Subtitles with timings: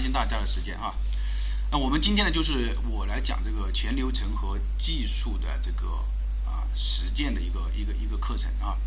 [0.00, 0.94] 贪心大家的时间啊。
[1.70, 5.88] 那我们今天呢，就是我来讲这个全流程和技术的这个
[6.46, 8.78] 啊实践的一个一个一个课程啊。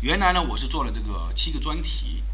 [0.00, 2.24] 原来呢，我是做了这个七个专题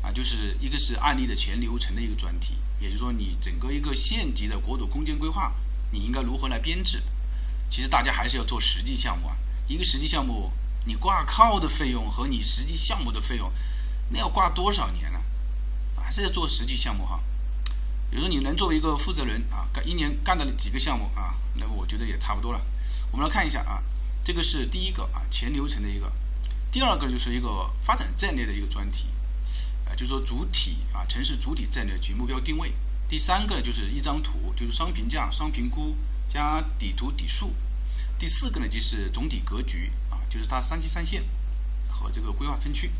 [0.00, 5.52] 啊，就是一个是案例的全流程的一个专题，也就是说你整个一个县级的国土空间规划，
[5.90, 7.02] 你应该如何来编制？
[7.68, 9.36] 其实大家还是要做实际项目啊，
[9.66, 10.52] 一个实际项目。
[10.84, 13.52] 你挂靠的费用和你实际项目的费用，
[14.10, 15.20] 那要挂多少年呢？
[15.96, 17.20] 还是要做实际项目哈。
[18.12, 22.60] 比如说你能作为一个负责人啊，干一年干了几个项目啊，那么我觉得也差不多了。
[23.10, 23.82] 我们来看一下啊，
[24.22, 26.06] 这个是第一个啊，全流程的一个；
[26.70, 29.06] 第二个就是一个发展战略的一个专题，
[29.86, 32.68] 啊，就是说主体啊，城市主体战略及目标定位；
[33.08, 35.96] 第三个就是一张图，就是双评价、双评估
[36.28, 37.48] 加底图底数；
[38.18, 40.20] 第四个呢就是总体格局啊。
[40.28, 41.24] 就是它三级三线
[41.88, 42.92] 和这个规划分区。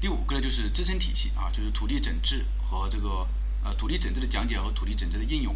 [0.00, 3.26] 第五个呢，就是支撑体系啊，就是土地整治和这个
[3.66, 5.54] 呃土地整治的讲解和土地整治的应用。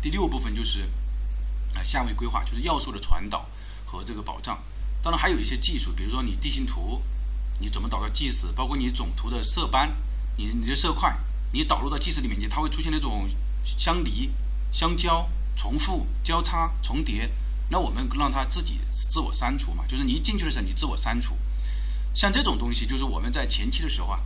[0.00, 0.88] 第六部分就是
[1.74, 3.46] 啊下位规划，就是要素的传导
[3.84, 4.62] 和这个保障。
[5.02, 7.02] 当然还有一些技术，比如说你地形图
[7.58, 9.96] 你怎么导到 GIS，包括你总图的色斑，
[10.36, 11.18] 你你的色块
[11.52, 13.28] 你导入到 GIS 里面去，它会出现那种
[13.64, 14.30] 相离、
[14.70, 17.30] 相交、重复、交叉、重叠。
[17.70, 21.36] 那我们让它自己自我删除嘛，就是你一进去的时候你自我删除，
[22.14, 24.20] 像这种东西就是我们在前期的时候啊，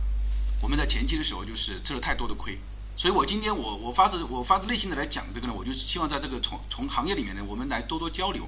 [0.61, 2.59] 我们在前期的时候就是吃了太多的亏，
[2.97, 8.47] 所以我今天我我发自我发自内心的来讲这个呢，我就是希望在这个从从行业里面呢，我们来多多交流，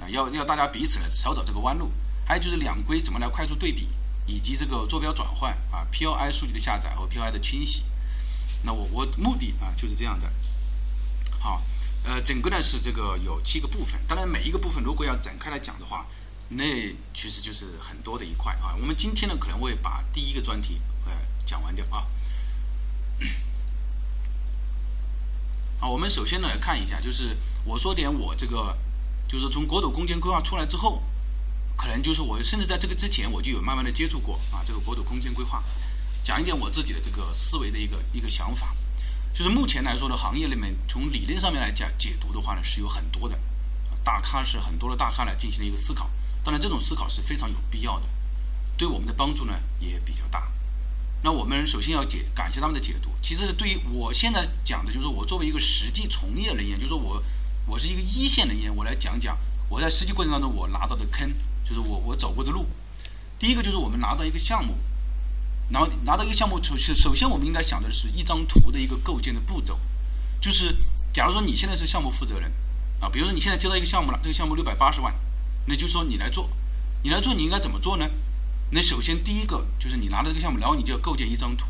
[0.00, 1.90] 啊，要要大家彼此呢少走这个弯路，
[2.26, 3.88] 还有就是两规怎么来快速对比，
[4.26, 7.84] 以及这个坐标转换啊，P O I 数据的下载和 P O I 的清洗，
[8.62, 10.32] 那我我目的啊就是这样的，
[11.38, 11.62] 好。
[12.04, 16.04] 呃，整个呢是这个有七个部分，当然每一个部分如果要展开来讲的话，
[16.48, 16.64] 那
[17.14, 18.74] 其实就是很多的一块啊。
[18.80, 21.12] 我们今天呢可能会把第一个专题呃
[21.46, 22.04] 讲完掉啊。
[25.82, 28.78] 啊，我们首先呢来看一下，就是我说点我这个，
[29.26, 31.02] 就是从国土空间规划出来之后，
[31.76, 35.60] 可能就是我甚至在这个之前我就有慢慢的接触过啊这个国土空间规划，
[36.22, 38.72] 讲一点我自己的这个思维的一个一个想法。
[39.34, 43.36] 就是目前来说呢，行业里面从理论上面来讲解读的话呢，是有很多的，
[44.04, 46.08] 大咖是很多的大咖来进行了一个思考。
[46.44, 48.06] 当然，这种思考是非常有必要的，
[48.76, 50.46] 对我们的帮助呢也比较大。
[51.22, 53.10] 那我们首先要解感谢他们的解读。
[53.22, 57.22] 其实对于我现在讲的，就是我作为一个实际从业人员，就是说我
[57.66, 59.38] 我是一个一线人员，我来讲讲
[59.68, 61.32] 我在实际过程当中我拿到的坑，
[61.64, 62.66] 就是我我走过的路。
[63.38, 64.76] 第一个就是我们拿到一个项目。
[65.70, 69.80] 然后拿到一个项目，首先首先我们应该想的是一张图的一个构建的步骤，
[70.38, 70.76] 就是
[71.14, 72.52] 假如说你现在是项目负责人，
[73.00, 75.14] 啊，比如说你现在接到一个项目了，这个项目六百八十万，
[75.64, 76.50] 那就说你来做，
[77.02, 78.06] 你来做你应该怎么做呢？
[78.74, 81.66] 那首先第一个就是你拿到这个项目，然后你就要构建一张图，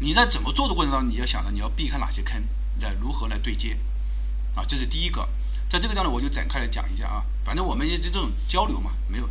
[0.00, 2.44] 你在怎么做的过程当中，你要想着你要避开哪些坑，
[2.80, 3.74] 来如何来对接，
[4.54, 5.26] 啊，这是第一个，
[5.66, 9.26] 在这个地方呢，我就展开来讲一下啊，反正我们也就这种交流嘛，没有。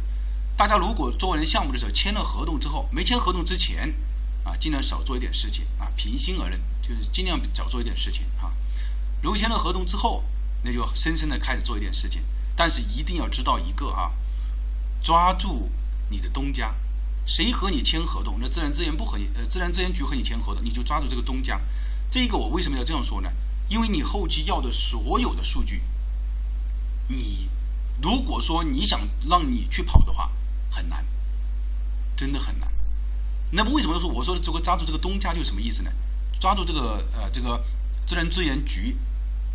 [0.57, 3.93] 大家如果做完项目的时候签了合同之后，没签合同之前，
[4.43, 5.87] 啊，尽量少做一点事情啊。
[5.95, 8.51] 平心而论，就是尽量少做一点事情啊。
[9.21, 10.23] 如果签了合同之后，
[10.63, 12.23] 那就深深的开始做一点事情。
[12.55, 14.11] 但是一定要知道一个啊，
[15.03, 15.69] 抓住
[16.09, 16.75] 你的东家，
[17.25, 21.59] 谁和你签合同，那自然资源部和你呃自然资源局和你签合同，你就抓住这个东家。
[22.11, 23.31] 这个我为什么要这样说呢？
[23.67, 25.81] 因为你后期要的所有的数据，
[27.07, 27.49] 你
[28.01, 30.31] 如果说你想让你去跑的话。
[30.71, 31.03] 很难，
[32.15, 32.71] 真的很难。
[33.49, 35.91] 那么为什么说我说的这个抓住这个东家就什么意思呢？
[36.39, 37.65] 抓住这个呃这个
[38.05, 38.95] 自然资源局，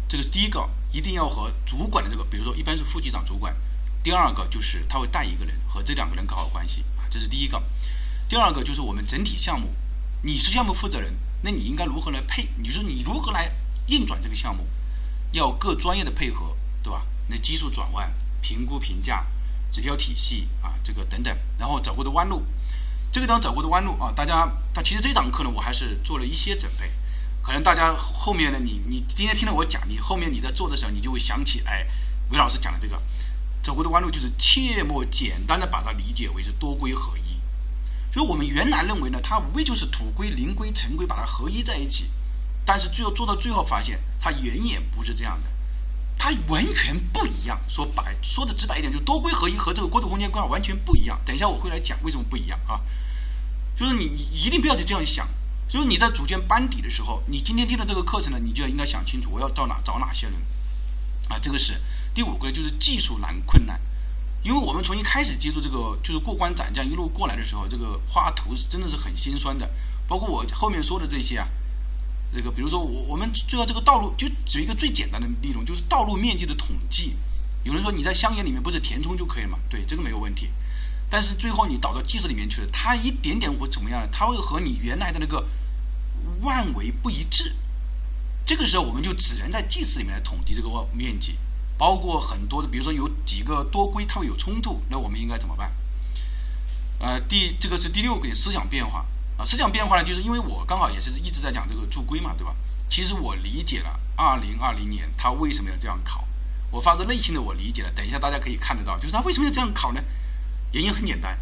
[0.09, 3.55] 这个是第一个，一定要和主管的这个，比如说一般是副局长主管。
[4.05, 7.61] 第二个就是他会带一个人和这两个人搞好关系啊，这是第一个。
[8.29, 9.75] 第二个就是我们整体项目，
[10.23, 12.49] 你是项目负责人，那你应该如何来配？
[12.59, 13.51] 你说你如何来
[13.89, 14.65] 运转这个项目？
[15.33, 17.05] 要各专业的配合，对吧？
[17.29, 19.27] 那技术转换、评估评价。
[19.73, 22.45] 指标体系啊，这个等等，然后走过的弯路，
[23.11, 26.93] 这个地方走过的弯路啊，大家，他其实这堂课呢，我还是做了一些准备，
[27.43, 31.85] 可能大家后面呢，你你今天听了我讲，你后面你在做的时候，你就会想起，哎，
[32.31, 33.03] 韦老师讲的这个
[33.65, 37.41] 走过的弯路，就是切莫简单的把它理解为是多规合一，
[38.13, 42.11] 所以我们原来认为呢，它无非就是土规、灵规、城规把它合一在一起，
[42.67, 45.51] 但是最后做到最后发现，它远远不是这样的。
[46.17, 51.19] 它完全不一样，说白说的直白一点，就多规合一和这个国土空间规划完全不一样。
[51.25, 52.81] 等一下我会来讲为什么不一样啊，
[53.77, 55.27] 就是你一定不要去这样想，
[55.69, 60.35] 就是你在组建班底的时候，你今天听了这个课程呢，你就要应该想清楚我要到哪找哪些人。
[61.29, 61.81] 啊，这个是
[62.15, 63.79] 第五个就是技术难困难，
[64.43, 69.69] 因为我们从一开始接触这个就是过关斩将一路过来的时候，这个画图是真的是很心酸的，
[70.07, 71.49] 包括我后面说的这些啊。
[72.33, 77.17] 这个比如说我我们最后这个道路就举一个最简单的例子，就是道路面积的统计。
[77.63, 79.59] 有人说你在乡野里面不是填充就可以了嘛？
[79.69, 80.51] 对，这个没有问题。
[81.09, 84.09] 但是最后你导到计时里面去了，它一点点会怎么样呢？
[84.13, 85.47] 它会和你原来的那个
[86.41, 87.55] 万维不一致。
[88.45, 91.39] 这个时候我们就只能在计时里面来统计这个面积，
[91.77, 95.73] 包括很多的，比如说有几个多规它会有冲突，那我们应该怎么办？
[96.99, 99.05] 呃，第这个是第六个思想变化
[99.37, 102.55] 啊，思想变化呢，就是因为我刚好也是一直在讲这个铸规嘛，对吧？
[102.89, 106.27] 其实我理解了二零二零年他为什么要这样考，
[106.71, 107.91] 我发自内心的我理解了。
[107.93, 110.01] 等一下大家可以看得到，就是他为什么要这样考呢？
[110.73, 111.39] 原因很简单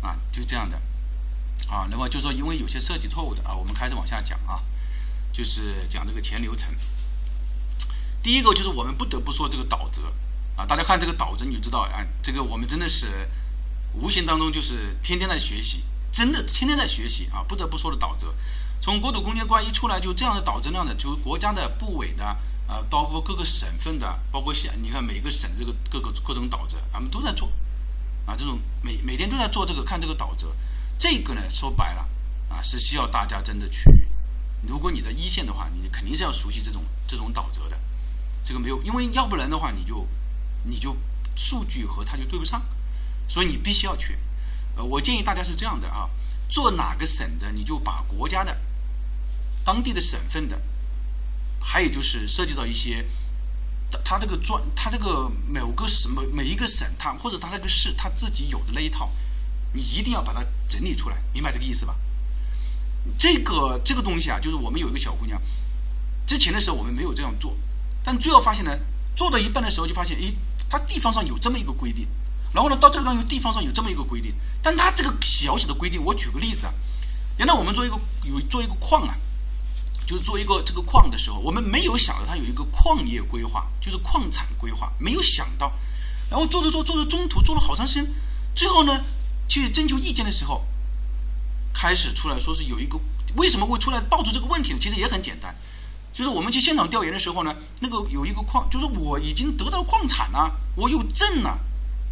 [0.00, 0.80] 啊，就是这样的
[1.68, 1.86] 啊。
[1.90, 4.62] 那么就说因为有些设计错误的啊，我们开始往下讲啊。
[5.32, 6.72] 就是讲这个前流程。
[8.24, 10.00] 第一个就是我们不得不说这个导则
[10.56, 13.28] 啊，大家看这个导则你就知道啊，这个我们真的是
[13.92, 18.34] 无形当中就是天天在学习，真的天天在学习啊，不得不说的导则。
[18.80, 22.24] 从国土空间观一出来就这样的导则量的，就国家的部委的
[22.66, 27.52] 啊，包括各个省份的，包括县，你看每个省这个各个各种导则，咱们都在做
[28.24, 30.50] 啊，这种每每天都在做这个看这个导则，
[30.98, 32.08] 这个呢说白了
[32.48, 33.84] 啊，是需要大家真的去。
[34.66, 37.78] 如果你在一线的话，你肯定是要熟悉这种这种导则的，
[38.44, 40.06] 这个没有，因为要不然的话，你就
[40.64, 40.96] 你就
[41.34, 42.62] 数据和它就对不上，
[43.26, 44.18] 所以你必须要去。
[44.76, 46.10] 呃，我建议大家是这样的啊，
[46.48, 48.60] 做哪个省的，你就把国家的、
[49.64, 50.60] 当地的省份的，
[51.60, 53.06] 还有就是涉及到一些，
[54.04, 59.10] 它这个专，它这个某个省每每一个省，它或者它那个市，它自己有的那一套，
[59.72, 61.96] 你一定要把它整理出来，明白这个意思吧？
[63.18, 65.40] 这个这个东西啊，就是我们有一个小姑娘，
[66.26, 67.56] 之前的时候我们没有这样做，
[68.04, 68.70] 但最后发现呢，
[69.16, 70.34] 做到一半的时候就发现，诶，
[70.68, 72.06] 它地方上有这么一个规定，
[72.52, 76.74] 然后呢，到这个地方地方上有这么一个规定，但它这个小小的规定，我举个例子啊，
[77.38, 79.16] 原来我们做一个有做一个矿啊，
[80.06, 85.72] 就是做一个这个矿的时候，我们没有想到它有一个矿业规划，就是矿产规划，没有想到，
[86.30, 88.12] 然后做着做做着中途做了好长时间，
[88.54, 89.02] 最后呢，
[89.48, 90.62] 去征求意见的时候。
[91.76, 92.96] 开始出来说是有一个
[93.34, 94.78] 为什么会出来爆出这个问题呢？
[94.80, 95.52] 其实也很简单，
[96.14, 101.58] 就是我们去现场调研的时候呢，那个有一个矿，就是我已经得到矿产了，我有证了，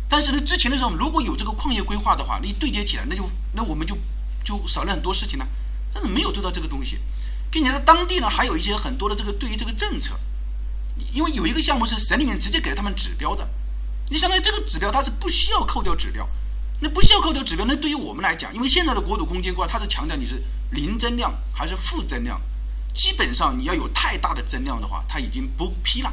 [0.09, 3.97] 但是呢，之前的时候如果有这个矿业规划的话，你对接起来，那就那我们就
[4.45, 5.47] 就少了很多事情了。
[5.95, 6.99] 但是没有对到这个东西，
[7.51, 10.19] 并且在当地呢还有一些很多的这个对于这个政策，
[11.15, 13.49] 因为有一个项目是省里面直接给了他们指标的，
[14.11, 16.29] 你相当于这个指标它是不需要扣掉指标。
[16.81, 22.41] 那不需要扣掉指标，那对于我们来讲，因为现在的国土空间规划，它是强调你是零增量还是负增量，
[22.95, 26.13] 基本上你要有太大的增量的话，它已经不批了。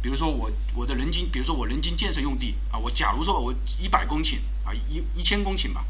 [0.00, 5.84] 比如说我我的人均，比如说我人均建设用地啊，我假如说我一百公顷啊，一一千公顷吧，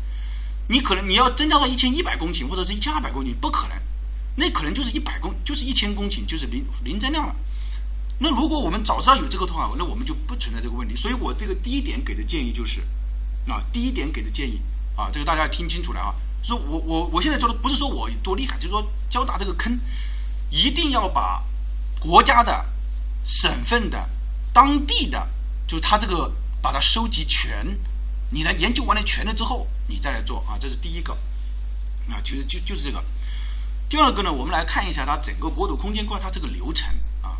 [0.68, 3.76] 你可能你要增加到一千一百公顷或者是一千二百公顷，不可能，
[4.36, 7.34] 那可能就是一百公就是一千公顷就是零零增量了。
[8.18, 10.94] 那如果我们早知道有这个的话，那我们就不存在这个问题。
[10.94, 12.82] 所以我这个第一点给的建议就是。
[13.48, 14.60] 啊，第一点给的建议
[14.94, 16.14] 啊，这个大家听清楚了啊。
[16.44, 19.76] 说我我我现在做的不是说我多厉害，就是说交大这个坑，
[20.52, 21.42] 一定要把
[21.98, 22.66] 国家的、
[23.24, 24.08] 省份的、
[24.52, 25.26] 当地的，
[25.66, 27.66] 就是他这个把它收集全，
[28.28, 31.14] 你来研究完了全了之后，你再来做啊，这是第一个。
[32.10, 33.02] 啊，其实就就是这个。
[33.88, 36.86] 第二个呢，我们来看一下它整个国土空间规划它这个流程
[37.22, 37.38] 啊。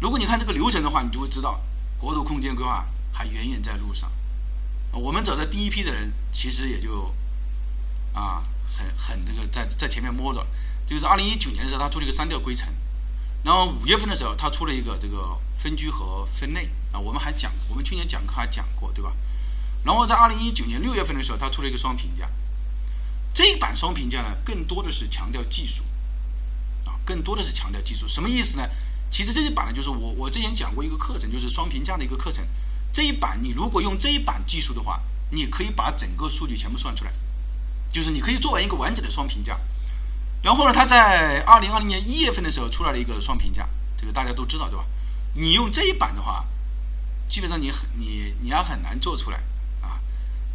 [0.00, 1.60] 如果你看这个流程的话，你就会知道
[1.98, 4.12] 国土空间规划还远远在路上。
[4.92, 7.12] 我们走的第一批的人，其实也就
[8.12, 8.44] 啊，
[8.76, 10.46] 很很这个在在前面摸着，
[10.92, 12.68] 就是二零一九年的时候，他出了一个三调规程，
[13.42, 19.14] 然后五月份的时候，他出了一个这个分区和分类啊，我们还讲，我们去年讲课还讲过，对吧？
[19.84, 22.28] 然后在二零一九年六月份的时候，他出了一个双评价，
[23.32, 25.82] 这一版双评价呢，更多的是强调技术
[26.84, 28.68] 啊，更多的是强调技术，什么意思呢？
[29.10, 32.46] 其实这一版呢，就是我我之前讲过一个课程，就是双评价的一个课程。
[32.92, 37.12] 这一版你如果用这一版技术的话，你可以把整个数据全部算出来，
[37.90, 39.58] 就是你可以做完一个完整的双评价。
[40.42, 44.84] 然后呢，他在二零二零年一月份的时候出来了一个双评价，这个大家都知道对吧？
[45.34, 46.44] 你用这一版的话，
[47.28, 49.38] 基本上你很你你要很难做出来
[49.80, 50.00] 啊。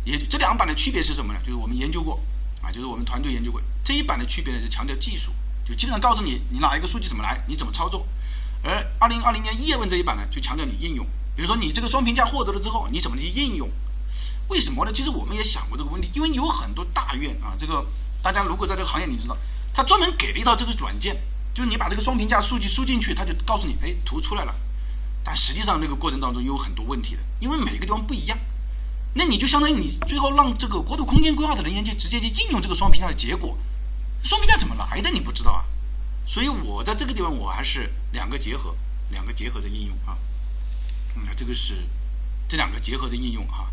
[0.03, 1.39] 也这两版的区别是什么呢？
[1.39, 2.19] 就是我们研究过
[2.61, 5.31] 啊，就是我们团队研究过这一版的区别呢是强调技术，
[5.65, 8.05] 就基本上告诉你你哪一个数据怎么来，你怎么操作。
[8.63, 11.05] 而二零二零年一月份这一版呢，就强调你应用。
[11.35, 13.69] 比如说你这个双评价获得了之后，你怎么去应用？
[14.49, 14.91] 为什么呢？
[14.91, 17.85] 其实我们也想过这个问题，因为有很多大院啊，这个
[18.21, 19.37] 大家如果在这个行业，你知道，
[19.77, 21.15] 他专门给了一套这个软件，
[21.53, 24.55] 就是你把这个双评价数据输进去，他就告诉你，哎，图出来了。
[25.23, 28.35] 但实际上那个过程当中有很多问题的，因为每个地方不一样。
[29.13, 33.55] 那你就相当于你最后让这个国土空间规划的人员去直接去应用这个双评价的结果，
[34.23, 35.63] 双评价怎么来的你不知道啊？
[36.25, 38.75] 所以我在这个地方我还是两个结合，
[39.11, 40.17] 两个结合的应用啊。
[41.13, 41.87] 嗯，这个是
[42.47, 43.71] 这两个结合的应用哈。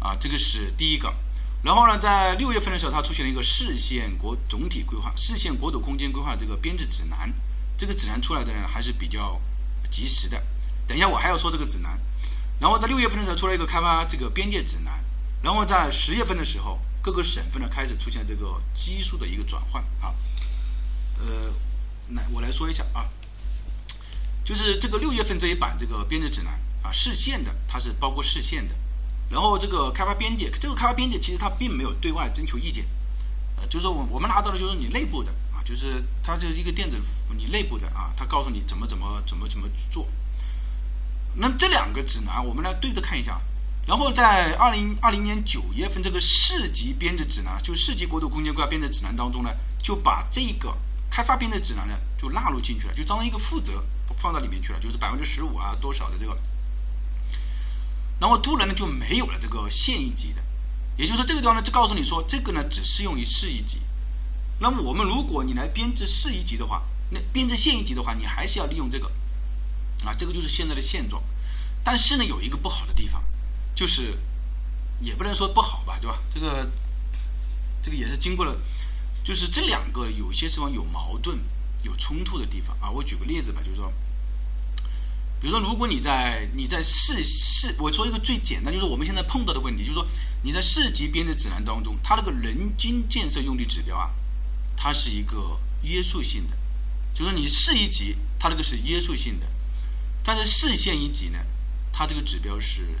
[0.00, 1.14] 啊，这个是第一个。
[1.62, 7.32] 然后呢，在六月份的时候，它出现了一个市县国总体规划、市县国土空间规划这个编制指南。
[7.76, 9.40] 这个指南出来的呢，还是比较
[9.90, 10.40] 及时的。
[10.86, 11.98] 等一下，我还要说这个指南。
[12.60, 15.04] 然后在六月份的时候，出来一个开发这个边界指南。
[15.42, 20.14] 然后在十月份的时候，各个省份呢开始出现这个基数的一个转换啊。
[21.18, 21.52] 呃，
[22.14, 23.10] 来我来说一下啊，
[24.44, 28.74] 就是这个六月份这一版这个编制指南啊，市县的它是包括市县的。
[29.30, 32.82] 然后这个开发边界，这个开发边界其实它并没有对外征求意见，
[33.56, 36.98] 呃，就是说我我们拿到的就是你内部的啊，就是它就是一个电子
[37.36, 40.08] 你内部的啊，它告诉你怎么怎么怎么怎么做。
[41.34, 43.38] 那这两个指南我们来对着看一下，
[43.86, 49.50] 然后在二零二零年九月份这个市级编制指南，就市级国土空间规划编制指南当中呢，
[49.82, 50.74] 就把这个
[51.10, 53.84] 开发编制指南呢就纳入进去了，就当成一个负责
[54.16, 56.34] 放到里面去了，就是百分之十五啊多少的这个。
[58.20, 60.42] 然后突然呢就没有了这个县一级的，
[60.96, 63.80] 也就是说这个地方呢就告诉你说这个呢只适用于市一级。
[64.60, 69.08] 那么我们如果你来编制市一级的话，那编制县一级的话，你还是要利用这个，
[70.04, 71.22] 啊，这个就是现在的现状。
[71.84, 73.22] 但是呢有一个不好的地方，
[73.74, 74.18] 就是
[75.00, 76.18] 也不能说不好吧，对吧？
[76.34, 76.68] 这个
[77.80, 78.60] 这个也是经过了，
[79.22, 81.38] 就是这两个有些地方有矛盾、
[81.84, 82.90] 有冲突的地方啊。
[82.90, 83.92] 我举个例子吧，就是说。
[85.40, 90.04] 比如说，如果你在你在市市，我说一个最简单，就是我们现在碰到的问题，就是说
[90.42, 94.10] 你在市级编制指南当中，它那个人均建设用地指标啊，
[94.76, 96.56] 它是一个约束性的，
[97.14, 99.46] 就是说你市一级它那个是约束性的，
[100.24, 101.38] 但是市县一级呢，
[101.92, 102.98] 它这个指标是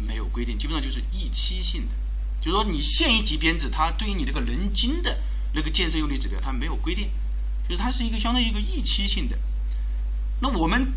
[0.00, 1.94] 没有规定，基本上就是预期性的，
[2.40, 5.16] 就是说你县一级编制，它对于你这个人均的
[5.52, 7.08] 那个建设用地指标，它没有规定，
[7.68, 9.38] 就是它是一个相当于一个预期性的，
[10.40, 10.92] 那我们。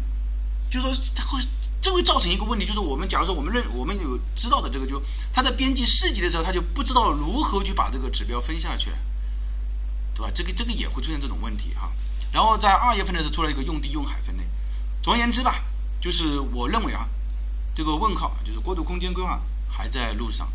[0.71, 1.39] 就是说它会，
[1.81, 5.01] 这会造成一个问题，就是我们假如说我们认我们有知道的这个，就
[5.33, 8.89] 他在编辑市级的时候，他就不知道如何去把这个指标分下去，
[10.15, 10.31] 对吧？
[10.33, 11.91] 这个这个也会出现这种问题哈。
[12.31, 14.43] 然后在二月份的时候出来一个用地用海分类。
[15.03, 15.61] 总而言之吧，
[15.99, 17.09] 就是我认为啊，
[17.75, 20.47] 这个问号就是国土空间规划还在路上。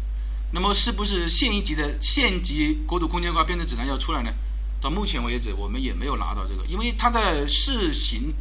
[0.52, 4.32] 那么是不是县一级的县级国土空间规划编制指南要出来呢？
[4.80, 8.32] 到目前为止，我们也没有拿到这个，因为它在试行。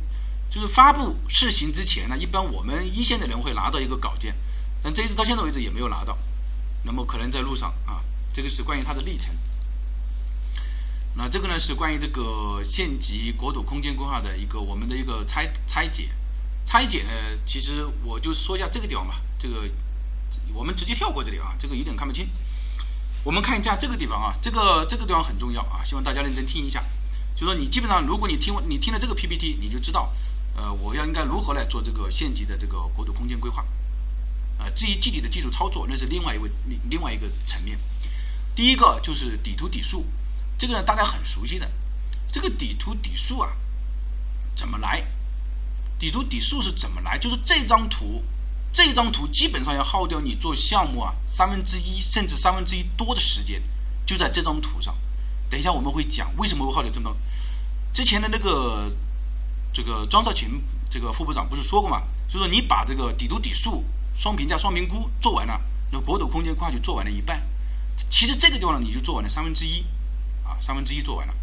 [0.50, 4.34] 就是发布试行之前呢，一般我们一线的人会拿到一个稿件，
[4.82, 6.18] 但这一次到现在为止也没有拿到，
[6.84, 8.02] 那么可能在路上啊，
[8.34, 9.36] 这个是关于它的历程。
[11.18, 16.10] 那这个呢是关于这个县级国土空间规划的一个我们的一个拆拆解，
[16.66, 17.12] 拆解呢，
[17.46, 19.70] 其实我就说一下这个地方吧，这个
[20.54, 22.30] 我们直接跳过这里啊，这个有点看不清。
[23.24, 26.84] 我们看一下这个地方啊，这个这个地方很重要啊，希望大家认真听一下。
[27.36, 30.14] 就说你基本上，如果你听你听了这个 PPT，你就知道。
[30.56, 33.66] 呃，我要应该如何来做这个县级的这个国土空间规划？
[34.58, 37.78] 呃，至于具体的技术操作，那是另外一位另另外一个层面。
[38.56, 40.06] 第一个就是底图底数，
[40.58, 41.70] 这个呢大家很熟悉的。
[42.32, 43.52] 这个底图底数啊，
[44.56, 45.06] 怎么来？
[46.00, 47.18] 底图底数是怎么来？
[47.18, 48.24] 就是这张图，
[48.72, 53.62] 这张图基本上要耗掉你做项目啊三分之一甚至三分之一多的时间，
[54.06, 54.98] 就在这张图上。
[55.50, 57.18] 等一下我们会讲为什么会耗掉这么多。
[57.92, 58.90] 之前的那个。
[59.76, 60.50] 这个庄少群
[60.90, 62.02] 这个副部长不是说过吗？
[62.30, 63.84] 就说你把这个底图底数
[64.16, 67.46] 双评价双评估做完了，那国土空间规划就做完了一半。
[68.10, 69.82] 其实这个地方呢，你就做完了三分之一，
[70.46, 71.34] 啊，三分之一做完了。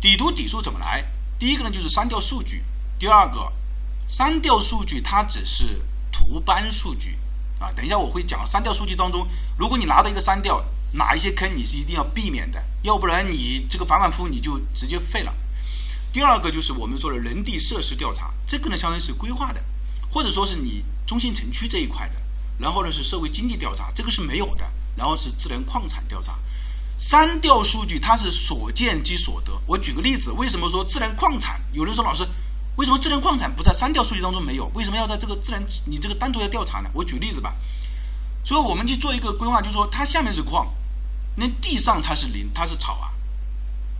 [0.00, 1.04] 底图底数怎么来？
[1.40, 2.62] 第一个呢就是删掉数据，
[3.00, 3.52] 第二个
[4.06, 5.82] 删掉数据它只是
[6.12, 7.18] 图斑数据
[7.58, 7.72] 啊。
[7.72, 9.26] 等一下我会讲删掉数据当中，
[9.58, 15.34] 如果你拿到一个删掉，哪一些坑你是一定要避免的，要不然你这个反反复复你就直接废了。
[16.16, 19.62] 第二个就是我们说的人地设施调查，这个呢相当于是规划的，
[20.10, 22.14] 或者说是你中心城区这一块的，
[22.58, 24.64] 然后呢是社会经济调查，这个是没有的，
[24.96, 26.38] 然后是自然矿产调查。
[26.96, 29.52] 三调数据它是所见即所得。
[29.66, 31.60] 我举个例子，为什么说自然矿产？
[31.74, 32.26] 有人说老师，
[32.76, 34.70] 为什么自然矿产不在三调数据当中没有？
[34.72, 36.88] 为什么要在这个自然你这个单独要调查呢？
[36.94, 37.54] 我举例子吧。
[38.42, 40.66] 所以我们去做一个规划，就是说它下面是矿，
[41.34, 43.12] 那地上它是林，它是草啊。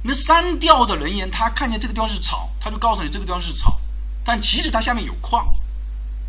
[0.06, 3.80] 那删掉的人员，他看见这个地方是草，他就告诉你这个地方是草，
[4.24, 5.52] 但其实它下面有矿。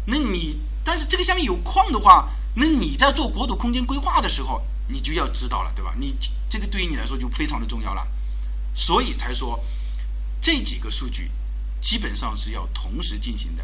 [0.06, 5.94] 那你，但是这个下面有矿的话，那你在做国土空间规划的时候，你就要知道了，对吧？
[5.96, 6.18] 你
[6.50, 8.08] 这个对于你来说就非常的重要了。
[8.74, 9.64] 所以才说
[10.42, 11.30] 这几个数据
[11.80, 13.64] 基本上是要同时进行的。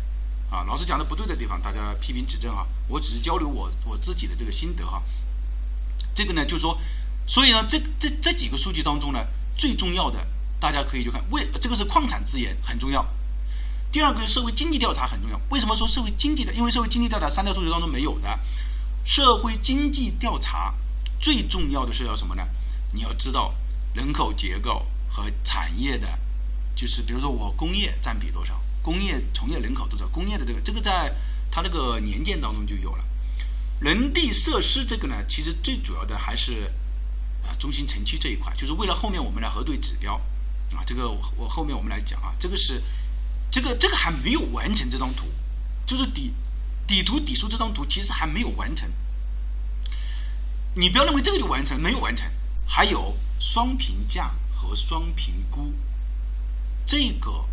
[0.51, 2.67] 啊，老师讲的不对的地方，大家批评指正哈。
[2.87, 5.01] 我只是交流我我自己的这个心得哈。
[6.13, 6.77] 这个呢，就是说，
[7.25, 9.25] 所以呢，这这这几个数据当中呢。
[9.55, 10.25] 最重要的，
[10.59, 13.05] 大家可以就看为这个是矿产资源很重要。
[13.91, 15.39] 第二个是社会经济调查很重要。
[15.49, 16.53] 为什么说社会经济的？
[16.53, 18.39] 因为社会经济调查三条数据当中没有的。
[19.05, 20.73] 社会经济调查
[21.19, 22.43] 最重要的是要什么呢？
[22.93, 23.53] 你要知道
[23.93, 26.17] 人口结构和产业的，
[26.75, 31.13] 就是比如说我工业占比多少，工业从业人口多少，工业的这个这个在
[31.51, 33.03] 它那个年鉴当中就有了。
[33.79, 36.71] 人地设施这个呢，其实最主要的还是
[37.63, 40.17] 中心城区这一块，就是为了后面我们来核对指标
[40.75, 42.83] 啊，这个我我后面我们来讲啊，这个是。
[43.55, 45.27] 这个这个还没有完成这张图，
[45.85, 46.33] 就是底
[46.87, 48.91] 底图底数这张图其实还没有完成。
[50.73, 52.25] 你不要认为这个就完成，没有完成，
[52.65, 55.71] 还有双评价和双评估，
[56.83, 57.45] 这个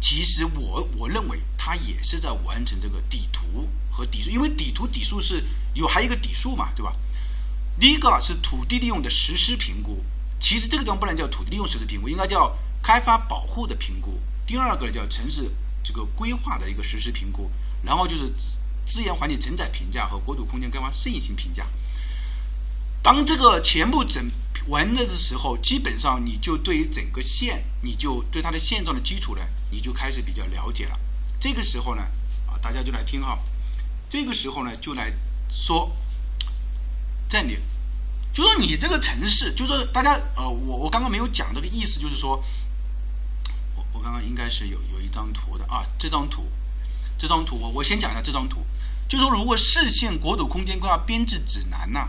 [0.00, 6.96] 其实我我认为它也是在完成这个底图和底数，因为底图底数是有还有一个底数嘛，对吧？
[7.80, 10.02] 第一个是土地利用的实施评估，
[10.40, 14.18] 其实这个地方不能叫土地利用实施评估，应该叫开发保护的评估。
[14.46, 15.50] 第二个叫城市
[15.84, 17.50] 这个规划的一个实施评估，
[17.82, 18.32] 然后就是
[18.86, 21.66] 资源环境承载评价和国土空间开发适应性评价。
[23.02, 24.28] 当这个全部整
[24.66, 30.98] 完了的时候，基本上你就对于整个县，你就对它的现状的基础呢，你就开始比较了解了。
[31.38, 32.02] 这个时候呢，
[32.46, 33.38] 啊，大家就来听哈，
[34.08, 35.12] 这个时候呢，就来
[35.48, 35.96] 说
[37.28, 37.60] 战略，
[38.32, 42.42] 就说你这个城市，就说大家呃，我我刚刚没有讲这个意思，就是说。
[43.76, 46.46] 我我刚刚应该是有有一张图的啊，这张图，
[47.16, 48.64] 这张图我我先讲一下这张图，
[49.08, 52.08] 就说如果市县国土空间规划编制指南呐，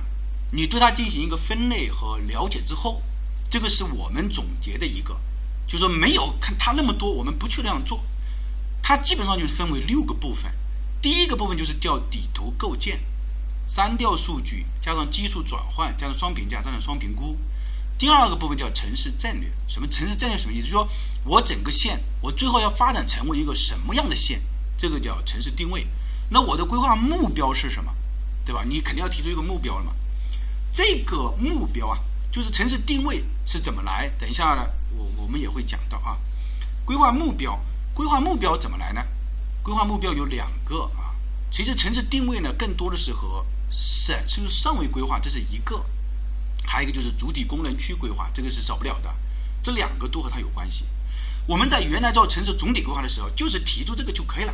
[0.52, 3.02] 你对它进行一个分类和了解之后，
[3.50, 5.20] 这个是我们总结的一个，
[5.68, 8.04] 就说没有看它那么多，我们不去那样做，
[8.82, 10.52] 它基本上就是分为六个部分，
[11.02, 13.00] 第一个部分就是叫底图构建，
[13.70, 17.38] 删掉数据加上基数转换加上双评价加上双评估。
[18.00, 20.62] 第二个部分叫城市战略，什么城市战略什么意思？
[20.62, 20.90] 就是说
[21.24, 24.42] 我整个县，我最后要发展成为一个什么样的县？
[24.76, 25.86] 这个叫城市定位。
[26.32, 27.94] 那我的规划目标是什么？
[28.44, 28.64] 对吧？
[28.68, 29.92] 你肯定要提出一个目标了嘛。
[30.74, 32.00] 这个目标啊，
[32.32, 34.10] 就是城市定位是怎么来？
[34.18, 34.66] 等一下呢，
[34.98, 36.18] 我我们也会讲到啊。
[36.86, 37.60] 规划目标，
[37.94, 39.04] 规划目标怎么来呢？
[39.62, 41.14] 规划目标有两个啊。
[41.52, 45.86] 其实城市定位呢，更多的是和省就是上位规划这是一个。
[46.66, 49.16] 还有一个就是主体功能区规划，这个是少不了的，
[49.64, 50.86] 这两个都和它有关系。
[51.48, 54.54] 我们在原来做城市总体规划的时候，就是提出这个就可以了。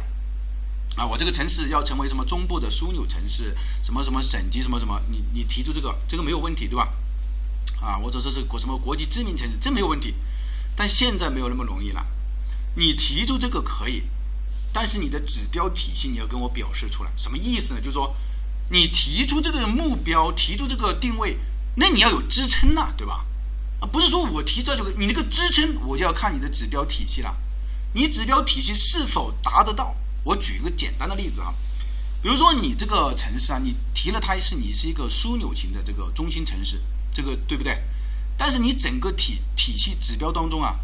[0.96, 6.94] 啊，我这个城市要成为什么中部的枢纽城市，什么什么省级什么什么，你你提出这个，这个没有问题，对吧？
[7.82, 10.16] 啊，或者说是国什么国际知名城市，这没有问题。
[10.74, 12.08] 但现在没有那么容易了，
[12.76, 14.04] 你提出这个可以，
[14.72, 17.82] 但是你的指标体系你要跟我表示出来，什么意思呢？
[17.82, 18.16] 就是说，
[18.70, 21.38] 你提出这个目标，提出这个定位。
[21.76, 23.26] 那你要有支撑呐，对吧？
[23.80, 27.36] 啊，不是说我提出来就你那个支撑，我就要看你的指标体系了。
[27.94, 29.96] 你指标体系是否达得到？
[30.24, 31.54] 我举一个简单的例子啊，
[32.22, 36.82] 比如说你这个城市啊，你提了它是你是一个枢纽型的这个中心城市，
[37.14, 37.84] 这个对不对？
[38.38, 40.80] 但是你整个体体系指标当中啊，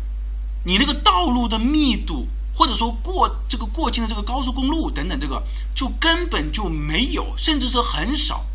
[0.65, 2.28] 你那个道路的密度，
[2.62, 5.41] 或者说过这个过境的这个高速公路等等，这个
[5.74, 8.45] 就根本就没有，甚至是很少。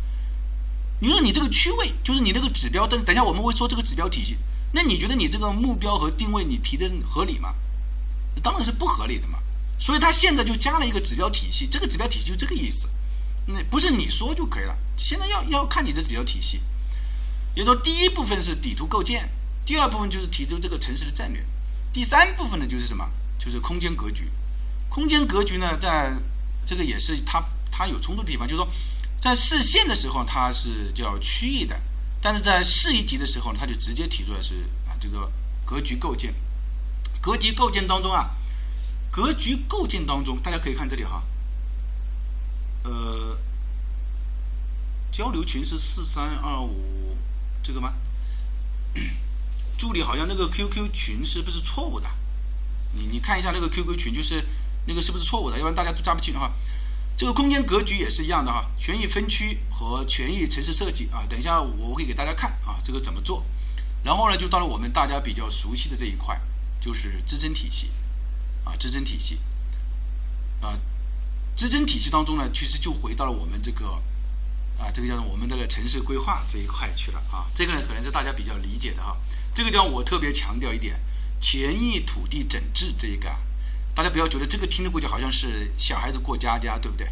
[1.01, 4.37] 你说你这个区位就是你那个指标，等等下我们会说这个指标体系。
[4.71, 7.53] 那你觉得你这个目标和定位你提的合理吗？
[8.41, 9.39] 当然是不合理的嘛。
[9.77, 12.87] 所以他现在就加了一个指标体系，这个指标体系就这个意思。
[13.45, 16.61] 那不是你说就可以了，现在要要看你的指标体系。
[17.55, 19.29] 也就说，第一部分是底图构建，
[19.65, 21.45] 第二部分就是提出这个城市的战略，
[21.91, 23.05] 第三部分呢就是什么？
[23.37, 24.29] 就是空间格局。
[24.89, 26.15] 空间格局呢，在
[26.65, 28.67] 这个也是它它有冲突的地方，就是说。
[29.19, 31.75] 在市县的时候，它是叫区域的；
[32.21, 34.53] 但是在市一级的时候，它就直接提出来是
[34.87, 35.29] 啊，这个
[35.65, 36.35] 格局构建。
[37.19, 38.35] 格局构建当中啊，
[39.11, 41.23] 格局构建当中，大家可以看这里哈，
[42.83, 43.39] 呃，
[45.11, 47.17] 交流群是四三二五
[47.63, 47.93] 这个吗？
[49.79, 52.07] 助理好像那个 QQ 群是不是错误的？
[52.97, 54.43] 你你看一下那个 QQ 群，就是
[54.85, 55.57] 那个是不是错误的？
[55.57, 56.51] 要不然大家都加不进的话。
[57.15, 63.43] 这个空间格局也是一样的哈，权益分区和权益城市设计啊，等一下我会给大家看啊，这个怎么做。
[64.03, 66.39] 然后呢，就到了我们大家比较熟悉的这一块，
[66.79, 67.89] 就是支撑体系
[68.63, 69.39] 啊，支撑体系
[70.61, 70.77] 啊，
[71.55, 73.99] 支撑体系当中呢，其实就回到了我们这个
[74.77, 77.47] 啊，这个叫做我们这个城市规划这一块去了啊。
[77.55, 79.17] 这个呢，可能是大家比较理解的哈。
[79.55, 80.99] 这个地方我特别强调一点，
[81.39, 83.35] 权益土地整治这一个。
[83.95, 87.07] 大家不要觉得这个听着过去好像是小孩子过家家，对不对？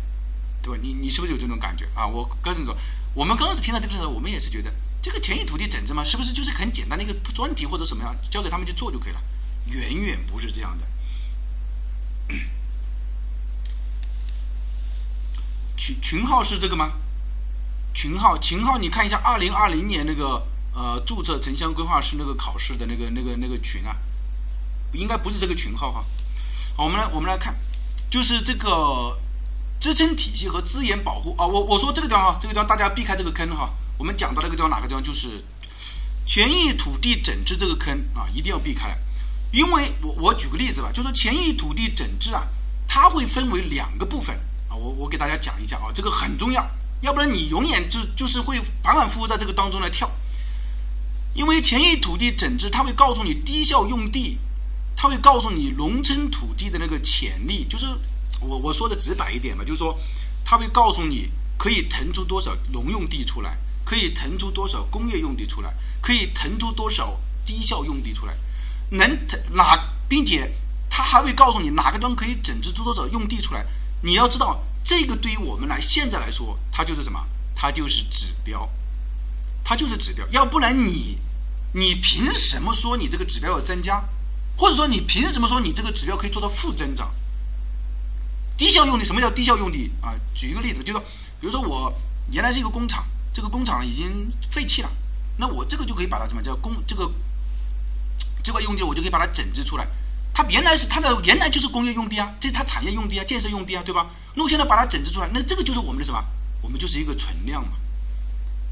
[0.61, 0.79] 对吧？
[0.81, 2.05] 你你是不是有这种感觉啊？
[2.05, 2.77] 我跟你说，
[3.13, 9.21] 我们刚开始听到这个时候，我们也是觉得这个权益土地整治嘛，是不是就是很简单的一个专题或者什么样，交给他们去做就可以了？
[9.67, 10.85] 远远不是这样的。
[15.77, 16.93] 群群号是这个吗？
[17.93, 23.95] 群号群号，你看一下二零二零年那个呃注册城乡规划师那个考试的那个那个那个群啊，
[24.95, 26.05] 应该不是这个群号哈。
[26.75, 27.55] 好，我们来我们来看，
[28.09, 29.17] 就是这个
[29.79, 31.45] 支撑体系和资源保护啊。
[31.45, 33.69] 我我说这个地方啊，这个地方大家避开这个坑哈。
[33.97, 35.43] 我们讲到那个地方哪个地方就是
[36.25, 38.97] 权益土地整治这个坑啊，一定要避开。
[39.51, 42.43] 因为我我举个例子吧，就是权益土地整治啊，
[42.87, 44.35] 它会分为两个部分
[44.69, 44.75] 啊。
[44.75, 46.69] 我我给大家讲一下啊，这个很重要，
[47.01, 50.11] 要不然你永远就就是会反反复复在这个当中来跳。
[51.33, 54.37] 因为权益土地整治，它会告诉你低效用地，
[54.95, 57.85] 它会告诉你农村土地的那个潜力，就是
[58.39, 59.97] 我我说的直白一点嘛，就是说，
[60.43, 68.35] 它会告诉你可以腾出多少农用地出来，可以腾出多少工业用地出来，可以腾出多少低效用地出来，
[68.91, 70.51] 能腾哪，并且
[70.89, 73.65] 它还会告诉你哪个地方可以整治出多少用地出来。
[74.01, 77.19] 你要知道，这个对于我们来现在来说，它就是什么？
[77.55, 78.69] 它就是指标，
[79.63, 80.27] 它就是指标。
[80.29, 81.17] 要不然你，
[81.73, 84.03] 你凭什么说你这个指标要增加？
[84.57, 87.13] 或者说你凭什么说你这个指标可以做到负增长？
[88.57, 90.13] 低效用地，什么叫低效用地啊？
[90.33, 90.99] 举一个例子，就是说，
[91.39, 91.93] 比如说我
[92.31, 94.89] 原来是一个工厂，这个工厂已经废弃了，
[95.37, 97.11] 那我这个就可以把它什么叫工这个
[98.43, 99.87] 这块用地，我就可以把它整治出来。
[100.33, 104.07] 它原来是它的原来就是工业用地啊，这是它产业用地啊，建设用地啊，对吧？
[104.35, 106.23] 那我现在把它整治出来，那这个就是我们的什么？
[106.61, 107.73] 我们就是一个存量嘛，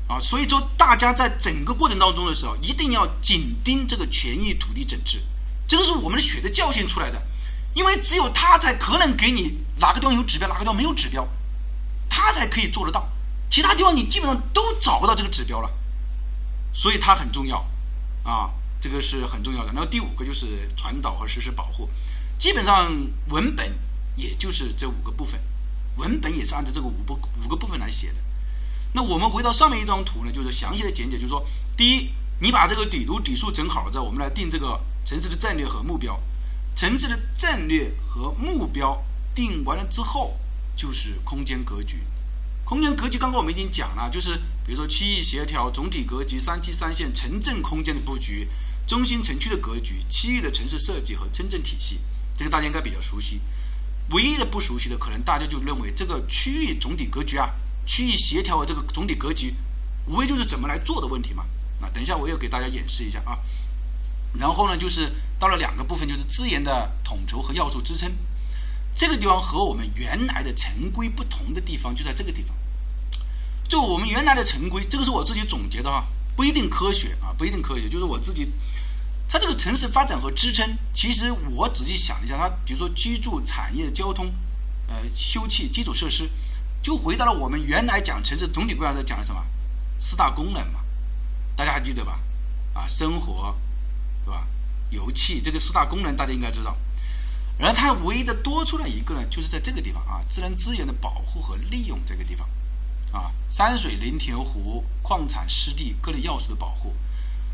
[0.07, 5.21] 啊，所以说大家在整个过程当中的时候，一定要紧盯这个权益土地整治，
[5.67, 7.21] 这个是我们的血的教训出来的，
[7.73, 11.27] 因为只有它才可能给你哪个地方有指标，哪个地方没有指标，
[12.09, 13.09] 它才可以做得到，
[13.49, 15.69] 其他地方你基本上都找不到这个指标了，
[16.73, 17.65] 所以它很重要，
[18.23, 18.51] 啊。
[18.83, 19.71] 这个是很重要的。
[19.71, 21.89] 然后第五个就是传导和实施保护，
[22.37, 22.93] 基本上
[23.29, 23.73] 文本
[24.17, 25.39] 也就是这五个部分，
[25.95, 28.15] 文本也是按照这个五部五个部分来写的。
[28.91, 31.47] 那我们回到上面一张图呢，就是详细的简解，就是说，
[31.77, 32.09] 第一，
[32.41, 36.19] 你把这个底图底数整好了之后，我们来定这个城市的战略和目标。
[36.75, 39.03] 城市的战略和目标
[39.35, 40.39] 定完了之后，
[40.75, 41.99] 就是空间格局。
[42.65, 48.49] 空间格局刚刚我们已经讲了，就是比如说区域协调、总体格局、三期三线、城镇空间的布局。
[48.85, 52.01] 中心城区的格局、区域的城市设计和村镇体系，
[52.35, 53.39] 这个大家应该比较熟悉。
[54.09, 57.49] 唯一的不熟悉的，可能大家就认为这个区域总体格局啊，
[57.85, 59.55] 区域协调和这个总体格局，
[60.05, 61.45] 无非就是怎么来做的问题嘛。
[61.79, 63.39] 那，等一下我又给大家演示一下啊。
[64.39, 68.11] 然后呢，就是到了两个部分，就是资源的统筹和要素支撑。
[68.95, 72.55] 这个地方和我们原来的城规不同的地方就在这个地方。
[73.67, 76.05] 就我们原来的城规，这个是我自己总结的哈。
[76.35, 78.51] 不一定科学啊，不一定科学，就是我自己。
[79.27, 84.31] 它这个城市发展和支撑，其实我仔细想一下，它比如说居住、产业、交通，
[84.87, 86.29] 呃，休憩、基础设施，
[86.83, 89.43] 就回到了我们原来讲城市总体规划在讲的什么
[89.99, 90.81] 四大功能嘛，
[91.55, 92.19] 大家还记得吧？
[92.73, 93.55] 啊，生活，
[94.23, 94.47] 是吧？
[94.89, 96.77] 油气这个四大功能大家应该知道。
[97.57, 102.47] 然后它唯一的多出来一个呢，就是在这个地方啊，自然资源的保护和利用这个地方。
[103.11, 106.95] 啊，山水林田湖、矿产湿地各类要素的保护，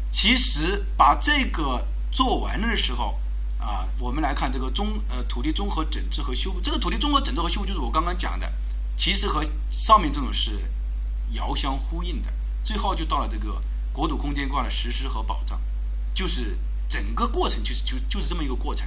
[0.10, 3.19] 其实把这个做完了的时候，
[3.60, 8.49] 啊，我们来看这个综呃土地综合整治和修复，这个土地综合整治和修复就是我刚刚讲的，
[8.95, 10.62] 其实和上面这种是
[11.32, 12.32] 遥相呼应的。
[12.63, 15.60] 最后就到了这个国土空间规划的实施和保障，
[16.19, 16.58] 就是
[16.89, 18.86] 整个过程就是就就是这么一个过程。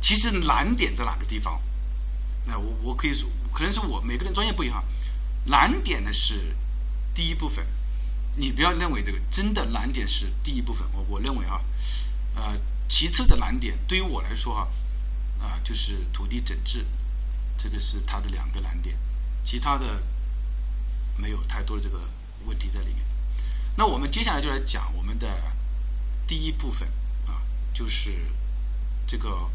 [0.00, 1.60] 其实难点在哪个地方？
[2.46, 4.82] 那我我可以说，可能是我每个人专业不一样。
[5.44, 6.56] 难点呢是
[7.12, 7.66] 第一部分，
[8.34, 10.88] 你不要认为这个真的难点是第一部分。
[10.94, 11.62] 我我认为哈，
[12.34, 12.58] 呃，
[12.88, 14.66] 其次的难点对于我来说哈，
[15.38, 16.86] 啊，就是土地整治，
[17.58, 18.96] 这个是它的两个难点，
[19.44, 20.02] 其他的
[21.18, 22.00] 没有太多的这个
[22.46, 23.04] 问题在里面。
[23.76, 25.28] 那我们接下来就来讲我们的
[26.30, 26.86] 第一部分
[27.26, 27.42] 啊，
[27.74, 28.24] 就是
[29.04, 29.50] 这个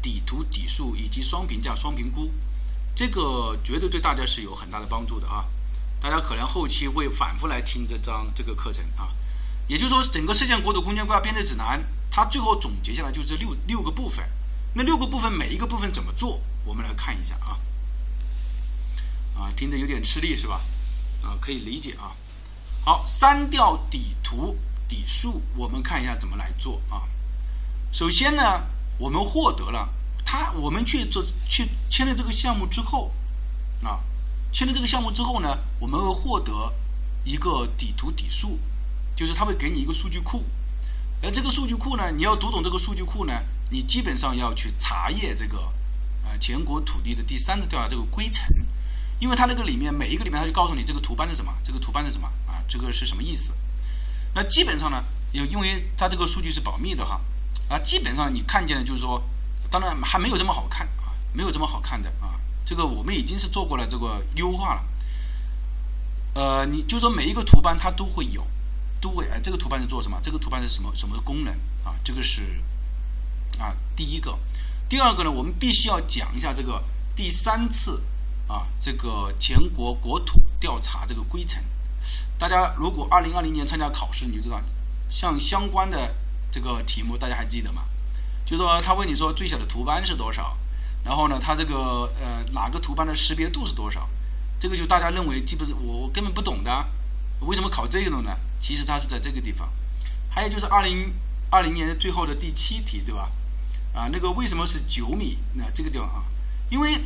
[0.00, 2.32] 底图底数以及双评价双评估。
[2.94, 5.44] 这个绝对对大家是有很大的帮助的啊！
[6.00, 9.12] 大家可能后期会反复来听这章这个课程啊。
[9.68, 11.78] 也就是说，整个《事件国土空间规划编制指南》
[12.10, 14.24] 它最后总结下来就是这六六个部分。
[14.72, 16.40] 那六个部分每一个部分怎么做？
[16.64, 17.60] 我们来看一下啊。
[19.36, 20.62] 啊，听着有点吃力是吧？
[21.22, 22.16] 啊，可以理解啊。
[22.82, 24.56] 好，删掉底图
[24.88, 27.02] 底数，我们看一下怎么来做啊。
[27.92, 28.42] 首先呢，
[28.98, 29.88] 我们获得了。
[30.26, 33.12] 他我们去做去签了这个项目之后，
[33.82, 34.00] 啊，
[34.52, 36.72] 签了这个项目之后呢，我们会获得
[37.24, 38.58] 一个底图底数，
[39.14, 40.42] 就是它会给你一个数据库。
[41.22, 43.32] 而这个数据库呢，你要读懂这个数据库呢，
[43.70, 45.60] 你基本上要去查阅这个
[46.24, 48.46] 啊全国土地的第三次调查这个规程，
[49.20, 53.52] 因为它那个里面每一个里面它就告诉你这个图班是什么，这个图班是什么啊，这个是什么意思。
[54.34, 57.20] 那基本上呢，因因为它这个数据是保密的哈，
[57.68, 59.22] 啊，基本上你看见的就是说，
[59.70, 64.84] 当然还没有这么好看啊，没有这么好看的啊，这个我们已经是做过了这个优化了。
[66.34, 68.44] 呃，你就说每一个图班它都会有。
[69.00, 70.18] 都会哎，这个图盘是做什么？
[70.22, 71.52] 这个图盘是什么什么功能
[71.84, 71.94] 啊？
[72.02, 72.40] 这个是
[73.58, 74.38] 啊，第一个。
[74.88, 76.82] 第二个呢，我们必须要讲一下这个
[77.14, 78.02] 第三次
[78.48, 81.62] 啊，这个全国国土调查这个规程。
[82.38, 84.60] 大家如果二零二零年参加考试，你就知道，
[85.08, 86.14] 像相关的
[86.50, 87.82] 这个题目，大家还记得吗？
[88.44, 90.56] 就是说他问你说最小的图班是多少，
[91.04, 94.08] 然后呢，他这个呃哪个图班的识别度是多少？
[94.58, 96.70] 这个就大家认为基本是我我根本不懂的。
[97.40, 98.36] 为什么考这个呢？
[98.58, 99.70] 其实它是在这个地方。
[100.30, 101.12] 还有就是二零
[101.50, 103.30] 二零年的最后的第七题，对吧？
[103.94, 105.38] 啊，那个为什么是九米？
[105.54, 106.24] 那这个地方啊，
[106.70, 107.00] 因为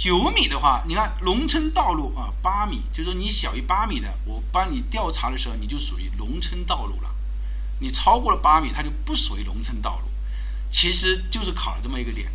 [0.00, 7.14] 九米的话，你看农村道路啊，八米，就是说你小于八米的，我帮你调查的时候，你就属于农村道路了。
[7.80, 10.10] 你超过了八米，它就不属于农村道路。
[10.70, 12.32] 其实就是考了这么一个点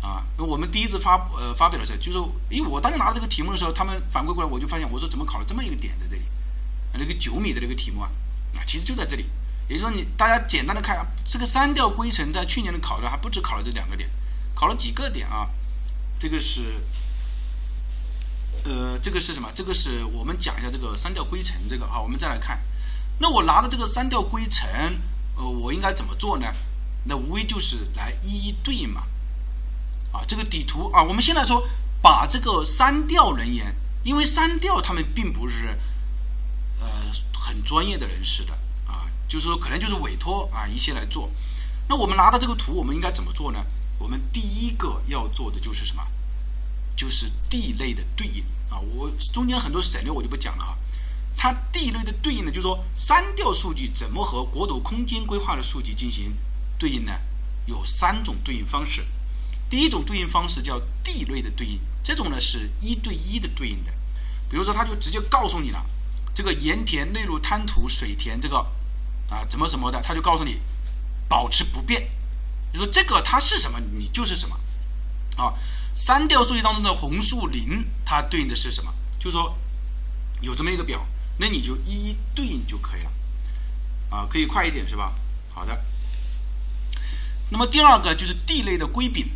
[0.00, 0.22] 啊。
[0.38, 2.18] 我们第一次发呃发表的时候，就是
[2.50, 6.22] 因为我当时拿到这个题目的时候，他们反馈过来，我就发现，我说怎么考了这么一个点在这里？
[6.92, 8.08] 那个九米的那个题目啊，
[8.54, 9.26] 啊，其实就在这里。
[9.68, 14.08] 也就是说，你大家简单的看这个三调规程，在去年的考的还不止考了这两个点，
[14.54, 15.50] 考了几个点啊？
[16.18, 16.80] 这个是，
[18.64, 19.50] 呃，这个是什么？
[19.54, 22.00] 这个是我们讲一下这个三调规程这个啊。
[22.00, 22.60] 我们再来看，
[23.18, 24.68] 那我拿的这个三调规程，
[25.36, 26.46] 呃，我应该怎么做呢？
[27.04, 29.02] 那无非就是来一一对应嘛。
[30.12, 31.68] 啊，这个底图啊，我们先来说，
[32.00, 33.74] 把这个三调人员，
[34.04, 35.78] 因为三调他们并不是
[36.80, 37.12] 呃。
[37.46, 38.52] 很专业的人士的
[38.88, 41.30] 啊，就是说可能就是委托啊一些来做。
[41.88, 43.64] 那我们拿到这个图，我们应该怎么做呢？
[43.98, 46.02] 我们第一个要做的就是什么？
[46.96, 48.78] 就是地类的对应啊。
[48.78, 50.78] 我中间很多省略我就不讲了啊。
[51.36, 56.34] 它地类的对应呢，就是说三调数据怎么和国土空间规划的数据进行
[56.78, 57.12] 对应呢？
[57.66, 59.06] 有三种对应方式。
[59.68, 63.92] 第一种对应方式叫地类的对应，这种呢是一对一的对应的。
[64.48, 65.84] 比如说，他就直接告诉你了。
[66.32, 68.58] 这个盐田内陆滩涂水田这个
[69.28, 70.60] 啊怎么什么的，他就告诉你
[71.28, 72.08] 保持不变。
[72.72, 74.58] 你说这个它是什么，你就是什么
[75.36, 75.54] 啊。
[75.94, 78.92] 三调数据当中的红树林，它对应的是什么？
[79.18, 79.56] 就是说
[80.40, 81.06] 有这么一个表，
[81.38, 83.12] 那你就一一对应就可以了
[84.10, 84.26] 啊。
[84.28, 85.14] 可以快一点是吧？
[85.54, 85.84] 好的。
[87.50, 89.30] 那么第二个就是地类的归丙，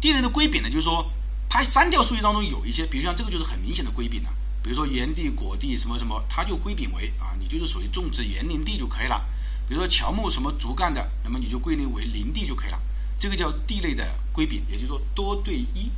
[0.00, 1.10] 地类的归丙呢，就是说
[1.48, 4.30] 它三调数据当中有一些，比如像这个就是很明显的归丙了。
[4.62, 9.24] 比如说盐地、果地什么什么，它就归丙为啊，你就是属于种植园林地就可以了。
[9.72, 12.78] 比如说乔木什么竹干的，那么你就归类为林地就可以了。
[13.18, 15.90] 这个叫地类的归丙，也就是说多对一。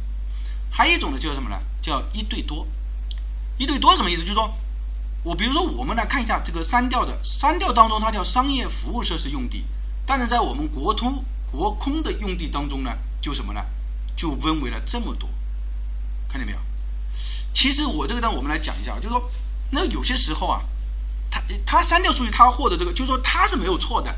[0.71, 1.61] 还有一种呢，叫什么呢？
[1.83, 2.65] 叫一对多。
[3.59, 4.21] 一对多什么意思？
[4.21, 4.49] 就是说
[5.25, 9.65] 我比如说我们来看一下这个三调的三调当中，它叫商业服务设施用地，
[10.07, 13.61] 但是在我们国土国空的用地当中呢，就什么呢？
[14.15, 15.29] 就分为了这么多，
[16.29, 16.59] 看见没有？
[17.53, 19.29] 其实我这个呢，我们来讲一下，就是说，
[19.73, 20.63] 那有些时候啊，
[21.35, 24.15] 他他删掉数据，他获得这个，就是说他是没有错的。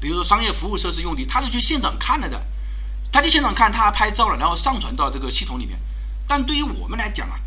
[0.00, 2.42] 比如说商业服务设施用地，他是去现场看了的，
[3.12, 5.78] 他去现场看，他拍照了，然后上传到这个系统里面。
[6.26, 7.38] 但对于我们来讲啊，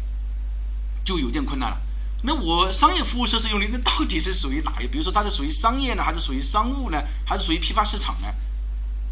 [1.04, 1.82] 就有点困难了。
[2.21, 4.88] 那我商业服务设施用地，那到底是属于哪一？
[4.88, 8.28] 比如说它是属于商业呢，还是属于商务呢，还是属于批发市场呢？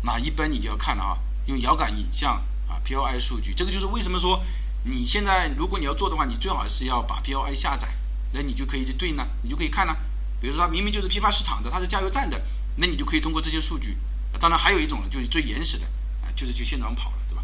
[0.04, 2.36] 那一般你就要看了啊，用遥感影像
[2.68, 4.44] 啊，P O I 数据，这个就是为什么说。
[4.86, 7.88] 你现在如果你要做的话，你最好是要把 P O I 下载，
[8.34, 9.96] 那你就可以去对应呢，你就可以看呢。
[10.41, 12.41] 比如说它明明就是批发市场的，它是加油站的，
[12.76, 13.98] 那你就可以通过这些数据。
[14.39, 15.86] 当然还有一种呢，就是最原始的
[16.22, 17.43] 啊，就是去现场跑了，对吧？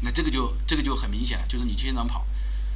[0.00, 2.26] 那这个就这个就很明显了，就是你去现场跑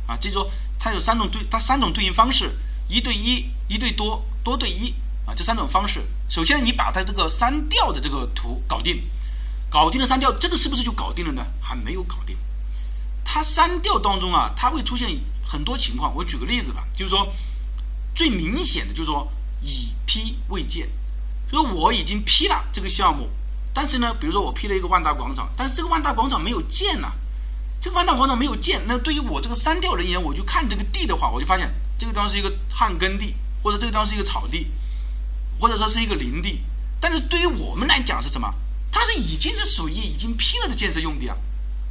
[0.07, 0.17] 啊。
[0.21, 2.55] 这说它有三种对，它三种对应方式：
[2.89, 4.95] 一对一、一对多、多对一
[5.27, 5.35] 啊。
[5.35, 9.03] 这三种方式，首先你把它这个三调的这个图搞定，
[9.71, 11.45] 搞定了三调，这个是不是就搞定了呢？
[11.61, 12.37] 还没有搞定。
[13.25, 15.11] 它三调当中啊，它会出现
[15.49, 16.15] 很多情况。
[16.15, 17.35] 我举个例子吧，就是说
[18.15, 19.27] 最明显的就是说
[19.63, 20.87] 已批未建，
[21.51, 23.31] 就是我已经批了这个项目，
[23.73, 27.13] 但是呢，比如说我批了一个万达广场，但是这个万达广场没有建呐，
[27.81, 34.67] 这个万达广场没有建，那对于我这个三调人员，我就看这个地的话，我就发现这个地方是一个旱耕地，或者这个地方是一个草地，
[35.59, 36.61] 或者说是一个林地。
[37.01, 38.53] 但是对于我们来讲是什么？
[38.93, 41.37] 它是已经是属于已经批了的建设用地啊，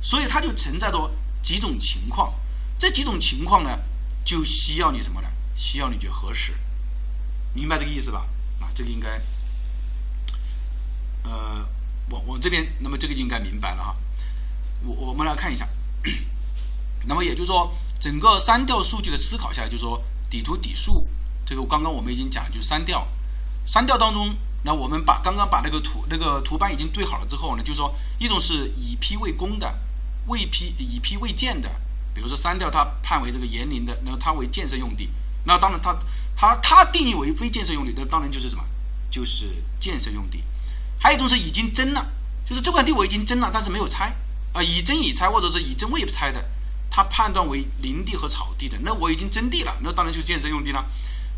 [0.02, 1.10] 所以它就存在着。
[1.44, 2.34] 几种情况，
[2.78, 3.80] 这几种情况呢，
[4.24, 5.28] 就需要你什么呢？
[5.56, 6.54] 需要你去核实，
[7.54, 8.28] 明白这个意思吧？
[8.60, 9.20] 啊，这个应该，
[11.24, 11.66] 呃，
[12.10, 13.96] 我我这边，那么这个就应该明白了哈。
[14.86, 15.68] 我我们来看一下，
[17.06, 21.08] 那么也就是说，整个删掉数据的思考下来，就是说底图底数，
[21.46, 23.08] 这个刚刚我们已经讲，就是删掉，
[23.66, 29.80] 删掉当中，那我们把刚刚把那个图那个图板已经对好了之后呢，就是说一种是以批未公的，
[30.28, 31.72] 未批以批未建的，
[32.18, 35.08] 比如说删掉它判为这个园林的，那它为建设用地，
[35.44, 35.96] 那当然它
[36.36, 38.64] 它它定义为非建设用地，那当然就是什么，
[39.12, 39.46] 就是
[39.80, 40.44] 建设用地。
[41.00, 42.04] 还有一种是已经征了，
[42.44, 44.12] 就是这块地我已经征了，但是没有拆。
[44.54, 46.44] 啊，已征已拆或者是已征未拆的，
[46.90, 50.84] 他判断为林地和草地的，那我已经征地了，那当然就建设用地了。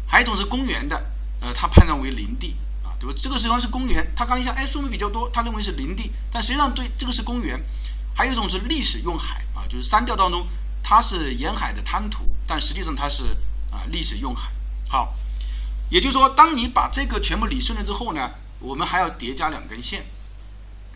[0.07, 1.11] 还有一种是公园的，
[1.41, 3.13] 呃，他判断为林地啊，对吧？
[3.21, 7.59] 这个实际上是公园，他看一下，哎，树木比较多，他认为是林地，但实际上对这个是公园。
[8.15, 10.45] 还有一种是历史用海啊，就是删掉当中
[10.83, 13.23] 它是沿海的滩涂，但实际上它是
[13.71, 14.51] 啊历史用海。
[14.89, 15.15] 好，
[15.89, 20.05] 也就是说，当你把这个全部理顺了之后呢，我们还要叠加两根线。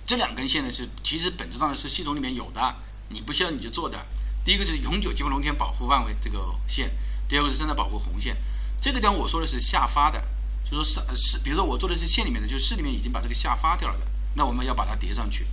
[0.05, 2.75] 这两根线呢是其实本质上呢是系统里面有的，
[3.09, 4.05] 你不需要你就做的。
[4.43, 6.91] 第一个是永久基本农田保护范围这个线，
[7.29, 8.35] 第二个是生态保护红线。
[8.81, 10.21] 这个地方我说的是下发的，
[10.69, 15.47] 就说是是，比如说我做的是县里面的，就是市里面已经把这个下发掉了的，那我们要把它叠上去。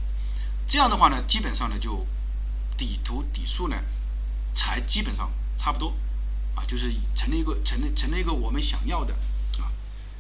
[0.66, 2.04] 这样的话呢，基本上呢就
[2.76, 3.76] 底图底数呢
[4.54, 5.94] 才基本上差不多
[6.54, 9.14] 啊，就是成了一个成了成了一个我们想要的
[9.60, 9.70] 啊，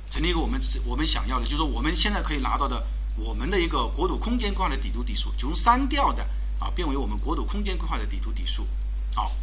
[0.08, 2.86] 成了一个我们我们想要的，就是我们现在可以拿到的。
[3.16, 6.22] 我们的一个国土空间规划的底图底数，从删掉的
[6.58, 8.66] 啊变为我们国土空间规划的底图底数。
[9.14, 9.36] 好，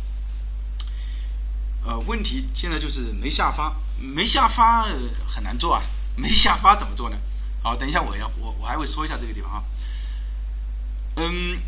[1.83, 4.87] 呃，问题现在就是没下发，没下发
[5.27, 5.83] 很难做啊，
[6.15, 7.17] 没下发怎么做呢？
[7.61, 9.63] 好，等一下我要我我还会说一下这个地方啊。
[11.17, 11.59] 嗯，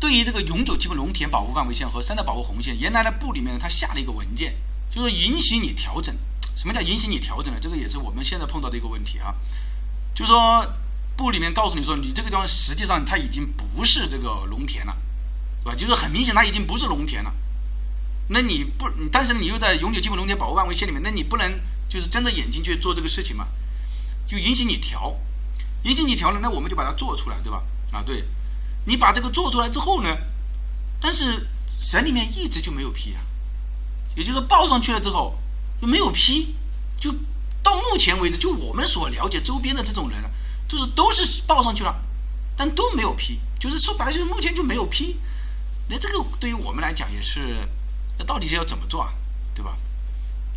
[0.00, 4.54] 对于这个永久基本农田保护范围线和生态保护红线，原来的部里面呢，它下了一个文件，
[4.90, 6.16] 就是允许你调整。
[6.56, 7.58] 什么叫允许你调整呢？
[7.60, 9.34] 这个也是我们现在碰到的一个问题啊，
[10.14, 10.66] 就说。
[11.18, 14.96] 部里面告诉你说，你这个地方实际上它已经不是这个农田了，
[15.64, 15.74] 是吧？
[15.74, 17.34] 就是很明显它已经不是农田了。
[18.28, 23.48] 那你不，但是你又在永久基本农田保护范围线里面，那你不能就是睁着眼睛去做这个事情嘛？
[24.28, 25.12] 就允许你调，
[25.82, 27.64] 允许你调了，那我们就把它做出来，对吧？
[27.90, 28.24] 啊，对，
[28.88, 30.16] 你把这个做出来之后呢，
[30.98, 31.46] 但是
[31.78, 33.20] 省里面一直就没有批啊，
[34.16, 35.38] 也就是报上去了之后
[35.80, 36.56] 就没有批，
[36.98, 37.14] 就
[37.62, 40.30] 到目前为止，就我们所了解周边的这种人啊。
[40.68, 41.98] 就是都是报上去了，
[42.54, 45.18] 但都没有批，就是说白了就是目前就没有批。
[45.88, 47.66] 那这个对于我们来讲也是，
[48.18, 49.14] 那到底是要怎么做啊？
[49.54, 49.78] 对吧？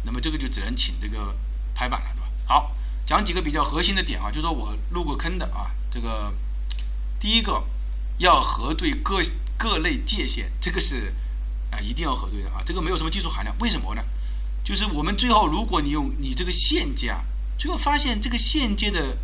[0.04, 1.34] 那么这个就只能请这个
[1.74, 2.28] 拍板了，对吧？
[2.46, 6.34] 好，讲几个比较核心的点啊，就说我入过坑的啊，这个
[7.18, 7.64] 第一个
[8.22, 9.20] 要核对各
[9.58, 11.14] 各类界限，这个是
[11.72, 13.56] 啊一定要核对的啊，这个没有什么技术含量。
[13.60, 14.02] 为什么呢？
[14.64, 17.24] 就是我们最后如果你用你这个线界啊，
[17.58, 19.18] 最后发现这个线界的。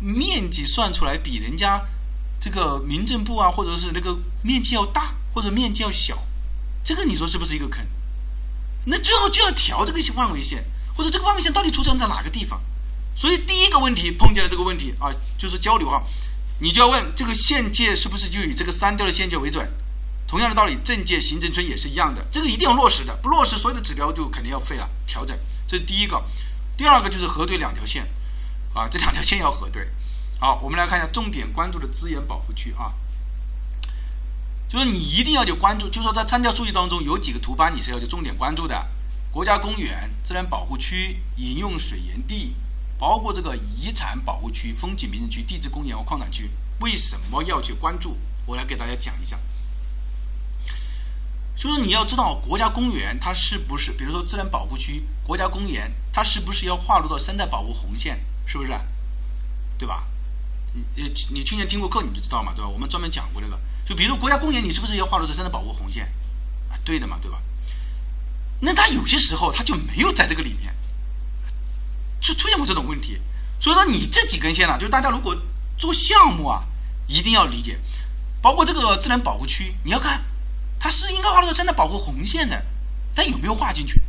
[0.00, 1.80] 面积算出来比人家
[2.40, 6.26] 这个民政部啊，或者是那个面积要大，或者面积要小，
[6.82, 7.86] 这个你说是不是一个坑？
[8.86, 10.64] 那最后就要调这个范围线，
[10.96, 12.60] 或者这个范围线到底出生在哪个地方？
[13.14, 16.02] 所以第一个问题碰见了这个问题啊，就是交流啊，
[16.60, 19.68] 你就要问这个县界是不是就以这个删掉的县界为准？
[20.26, 25.38] 同样的道理，镇界行政村也是一样的，这个一定要落实的，不落实所有的指标就肯定要废了，调整。
[25.66, 26.24] 这是第一个，
[26.76, 28.08] 第二个就是核对两条线。
[28.74, 29.88] 啊，这两条线要核对。
[30.40, 32.92] 好，我们来看一下重点关注的资源保护区啊，
[34.68, 38.88] 就是你一定要去关注，就是说在参照数据当中有几个图斑你是要去重点关注的：
[39.30, 42.56] 国家公园、自然保护区、饮用水源地，
[43.04, 46.48] 包括这个遗产保护区、风景名胜区、地质公园和矿产区。
[46.80, 48.16] 为什么要去关注？
[48.46, 49.38] 我来给大家讲一下。
[51.54, 58.24] 就是你要知道国家公园它是不是，比如说自然保护区、国家公园，它是不是要划入到生态保护红线？
[58.46, 58.70] 是不是？
[59.76, 60.06] 对吧？
[60.72, 62.68] 你你你去年听过课你就知道嘛，对吧？
[62.70, 66.06] 我们专门讲过这个，就比如国家公园，你是不是要划入这生态保护红线？
[66.70, 67.38] 啊，对的嘛，对吧？
[68.60, 70.74] 那它有些时候它就没有在这个里面，
[72.24, 73.20] 就出现过这种问题。
[73.60, 75.36] 所以说你这几根线呢，就是大家如果
[75.76, 76.64] 做项目啊，
[77.06, 77.78] 一定要理解，
[78.40, 80.24] 包括这个自然保护区，你要看
[80.78, 82.64] 它是应该划入生态保护红线的，
[83.14, 84.02] 但有没有划进去？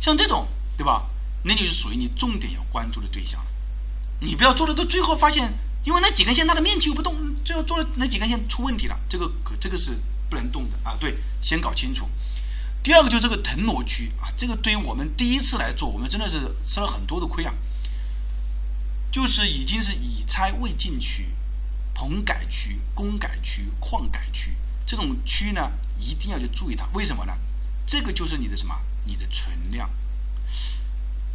[0.00, 0.46] 像这种，
[0.76, 1.06] 对吧？
[1.42, 3.46] 那就是属于你重点要关注的对象了。
[4.20, 5.52] 你不要做了到最后发现，
[5.84, 9.96] 因为那几根线它的面积又不动，最后做了那几根线出问题了，这个可这个是
[10.28, 10.96] 不能动的啊！
[10.98, 12.08] 对，先搞清楚。
[12.82, 17.54] 第二个就是这个腾挪区啊，这个对于我们第一次来做，我们真的是吃了很多的亏啊。
[19.10, 21.32] 就是已经是已拆未进区、
[21.94, 26.86] 棚改区、工改区、矿改区这种区呢，一定要去注意它。
[26.92, 27.32] 为什么呢？
[27.86, 28.78] 这个就是你的什么？
[29.04, 29.88] 你的存量。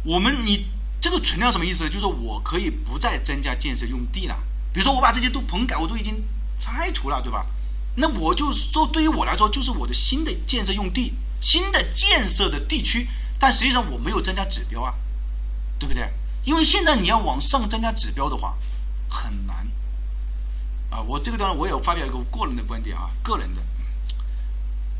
[0.04, 0.66] 我们你
[1.00, 1.90] 这个存量什么意思呢？
[1.90, 4.44] 就是我可以不再增加建设用地了。
[4.72, 6.22] 比如说我把这些都棚改，我都已经
[6.58, 7.46] 拆除了，对吧？
[7.96, 11.12] 那我就说，对于我来说，就是我的新的建设用地，
[11.42, 13.08] 新的建设的地区。
[13.38, 14.94] 但实际上我没有增加指标啊，
[15.78, 16.08] 对不对？
[16.44, 18.56] 因为现在你要往上增加指标的话，
[19.08, 19.68] 很难。
[20.90, 23.62] 啊，我这个地方我也发表一个个人的观点啊，个人的，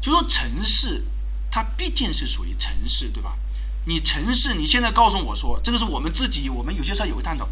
[0.00, 1.04] 就说城市
[1.50, 3.36] 它毕竟是属于城市，对吧？
[3.84, 7.48] 你城市你现在告诉我说，这个是我们自己，我们有些时候也会探讨，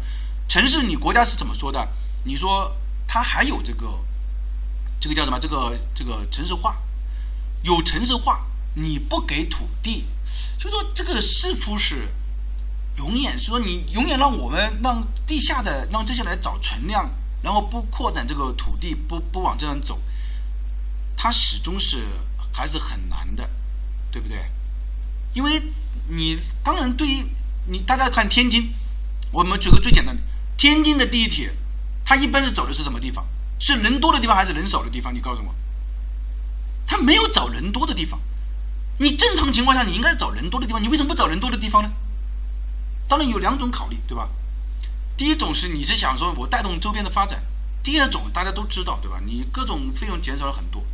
[0.47, 1.87] 城市你国家是怎么说的？
[2.25, 2.75] 你说
[3.07, 3.99] 它还有这个，
[4.99, 5.39] 这个叫什么？
[5.39, 6.75] 这个这个城市化，
[7.63, 10.05] 有城市化，你不给土地。
[10.59, 12.07] 所以说，这个是不是
[12.97, 17.09] 永远说你永远让我们让地下的让这些来找存量，
[17.41, 19.99] 然后不扩展这个土地，不不往这样走，
[21.17, 22.05] 它始终是
[22.53, 23.49] 还是很难的，
[24.11, 24.37] 对不对？
[25.33, 25.61] 因为
[26.09, 27.25] 你当然对于
[27.67, 28.73] 你大家看天津，
[29.31, 30.21] 我们举个最简单的，
[30.57, 31.53] 天津的地铁，
[32.05, 33.25] 它一般是走的是什么地方？
[33.59, 35.13] 是人多的地方还是人少的地方？
[35.13, 35.55] 你告诉我，
[36.85, 38.19] 它没有找人多的地方。
[39.01, 41.89] 你正常情况下，你应该找人多的地方，你为什么不找人多的地方呢？
[43.07, 44.29] 当然有两种考虑，对吧？
[45.17, 47.43] 第一种是你是想说我带动周边的发展，
[47.81, 49.19] 第二种大家都知道，对吧？
[49.25, 50.85] 你各种费用减少了很多，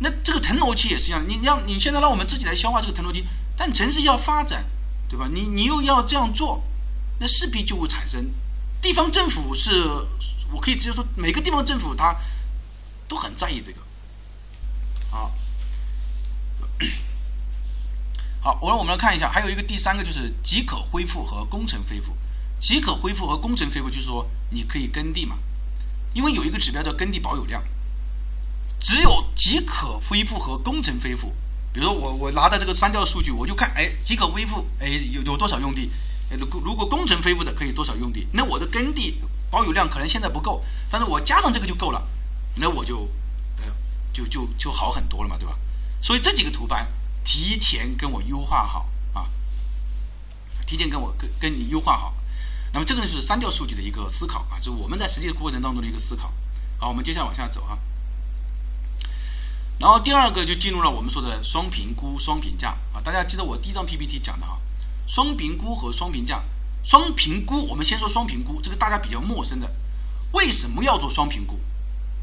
[0.00, 3.24] 那这个腾挪期也是一样，你让你现在让我们自己来消化这个腾挪期，
[3.56, 4.66] 但城市要发展，
[5.08, 5.26] 对吧？
[5.32, 6.62] 你你又要这样做，
[7.18, 8.30] 那势必就会产生
[8.82, 9.70] 地方政府是，
[10.52, 12.14] 我可以直接说，每个地方政府他
[13.08, 13.78] 都很在意这个，
[15.10, 15.32] 好。
[18.46, 22.16] 好，我让我们来看一下，还有一个第三个就是即可恢复和工程恢复。
[22.60, 25.36] 即可恢复和工程恢复就是说你可以耕地嘛，
[26.14, 27.60] 因为有一个指标叫耕地保有量。
[28.78, 31.34] 只有即可恢复和工程恢复，
[31.72, 35.90] 比如说我我拿到这个删掉数据，我就看，哎，即可恢复，哎，有有多少用地？
[36.38, 38.28] 如果如果工程恢复的可以多少用地？
[38.30, 39.20] 那我的耕地
[39.50, 42.06] 保有量可能现在不够，但是我加上这个就够了，
[42.54, 43.08] 那我就，
[43.56, 43.64] 呃，
[44.12, 45.58] 就就就好很多了嘛，对吧？
[46.00, 46.86] 所以这几个图盘
[47.26, 49.28] 提前跟我优化好啊，
[50.64, 52.14] 提前跟我跟跟你优化好。
[52.72, 56.32] 那么这个呢就是删掉数据的一个思考啊，就是我们在实际的过程当中的一个思考。
[56.78, 57.76] 好，我们接下来往下走啊。
[59.78, 63.00] 然后第二个就进入了我们说的双评估、双评价啊。
[63.02, 64.58] 大家记得我第一张 PPT 讲的哈，
[65.06, 66.44] 双评估和双评价。
[66.84, 69.68] 双评估，我们先说双评估，这个大家比较陌生的，
[70.32, 71.58] 为什么要做双评估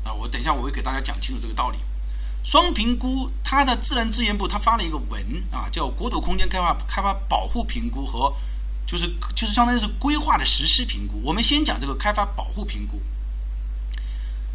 [0.06, 0.14] 啊？
[0.14, 1.78] 我等一下我会给大家讲清楚这个道理。
[2.44, 8.32] 双评估，它的自然资源部他发了一个文啊，叫《国土空间开发开发保护评估》和
[8.86, 11.22] 就是就是相当于是规划的实施评估。
[11.24, 13.02] 我们先讲这个开发保护评估。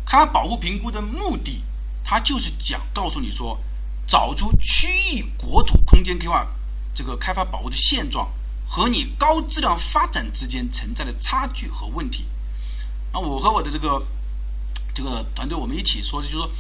[0.05, 1.63] 开发保护评估的目的，
[2.05, 3.59] 它就是讲告诉你说，
[4.07, 6.47] 找出区域国土空间开发
[6.95, 8.31] 这个开发保护的现状
[8.69, 12.27] 和你高质量发展之间存在的差距和问题。
[13.15, 14.07] 那我和我的这个
[14.95, 16.51] 这个团队，我们一起说的，就是说。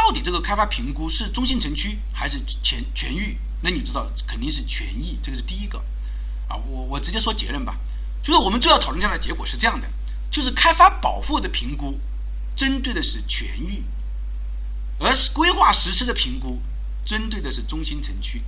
[0.00, 3.36] 到底这个开发评估是中心城区还是全全域？
[3.60, 5.78] 那你知道肯定是全域，这个是第一个。
[6.48, 7.78] 啊，我我直接说结论吧，
[8.22, 9.86] 就是我们最要讨论下来的结果是这样的：
[10.30, 12.00] 就是开发保护的评估
[12.56, 13.84] 针对的是全域，
[14.98, 16.58] 而规划实施的评估
[17.04, 18.42] 针对的是中心城区。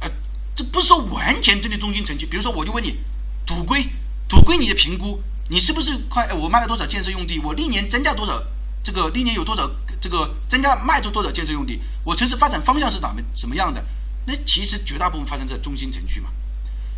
[0.00, 0.10] 呃，
[0.56, 2.26] 这不是说完全针对中心城区。
[2.26, 2.98] 比如说，我就问你，
[3.46, 3.88] 土规
[4.28, 6.30] 土规你的评估，你是不是快？
[6.32, 7.38] 我卖了多少建设用地？
[7.38, 8.42] 我历年增加多少？
[8.82, 9.70] 这个历年有多少？
[10.04, 11.80] 这个增加卖出多少建设用地？
[12.04, 13.82] 我城市发展方向是哪么什么样的？
[14.26, 16.28] 那其实绝大部分发生在中心城区嘛。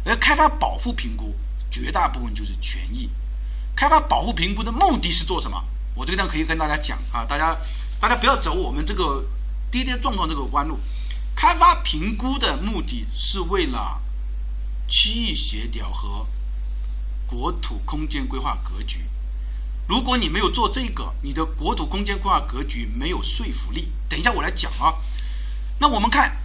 [0.05, 1.33] 而开发保护评估
[1.71, 3.09] 绝大部分就是权益。
[3.77, 5.65] 开发保护评估的目的是做什么？
[5.95, 7.57] 我这个地方可以跟大家讲啊，大家
[8.01, 9.25] 大家不要走我们这个
[9.71, 10.81] 跌跌撞撞这个弯路。
[11.37, 14.03] 开发评估的目的是为了
[14.89, 16.27] 区域协调和
[17.25, 19.05] 国土空间规划格局。
[19.87, 23.89] 如果你没有做这个，你的国土空间规划格局没有说服力。
[24.09, 24.95] 等一下我来讲啊。
[25.79, 26.37] 那我们看，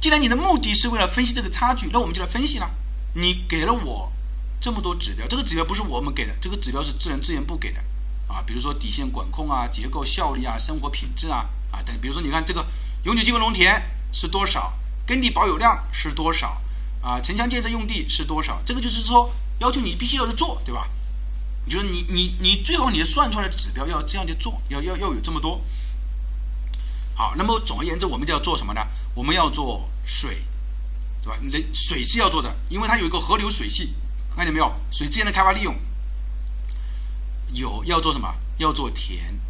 [0.00, 2.70] 既然你的目的是为了分析这个差距，那我们就来分析了。
[3.14, 4.12] 你给了我
[4.60, 7.80] 这么多指标，这个指标不是我们给的，这个指标是自然资源部给的
[8.28, 8.42] 啊。
[8.46, 11.98] 比如说底线管控啊、结构效率啊、生活品质啊啊等。
[12.00, 12.64] 比如说你看这个
[13.04, 13.82] 永久基本农田
[14.12, 14.72] 是多少，
[15.04, 16.60] 耕地保有量是多少
[17.02, 20.88] 啊，城乡建设用地是多少，这个就是说要求你必须要去做，对吧？
[21.66, 25.64] 就是你你你最好你算出来的指标要这样去做，要要要有这么多。
[27.14, 28.80] 好，那么总而言之，我们就要做什么呢？
[29.14, 30.42] 我们要做水，
[31.22, 31.38] 对吧？
[31.50, 33.94] 人水是要做的，因为它有一个河流水系，
[34.34, 34.74] 看见没有？
[34.90, 35.76] 水资源的开发利用
[37.52, 38.34] 有要做什么？
[38.58, 39.40] 要做田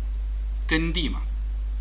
[0.66, 1.20] 耕地嘛，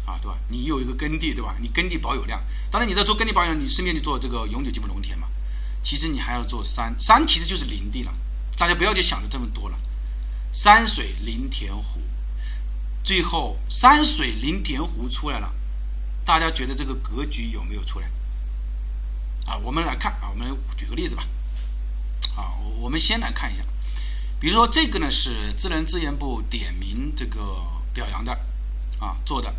[0.06, 0.38] 啊，对吧？
[0.50, 1.56] 你有一个耕地，对吧？
[1.62, 5.28] 你耕地保有量，当然你在做耕地保有量，你顺便就做这个永久基本农田嘛。
[5.84, 8.14] 其实你还要做山，山其实就是林地了。
[8.58, 9.78] 大家不要去想的这么多了。
[10.54, 12.00] 山水林田湖，
[13.04, 15.52] 最后山水林田湖出来了，
[16.24, 18.08] 大家觉得这个格局有没有出来？
[19.48, 21.28] 啊，我们来看啊，我们举个例子吧。
[22.38, 23.64] 啊，我们先来看一下，
[24.40, 27.42] 比如说这个呢是自然资源部点名这个
[27.92, 28.32] 表扬的
[29.00, 29.52] 啊做的，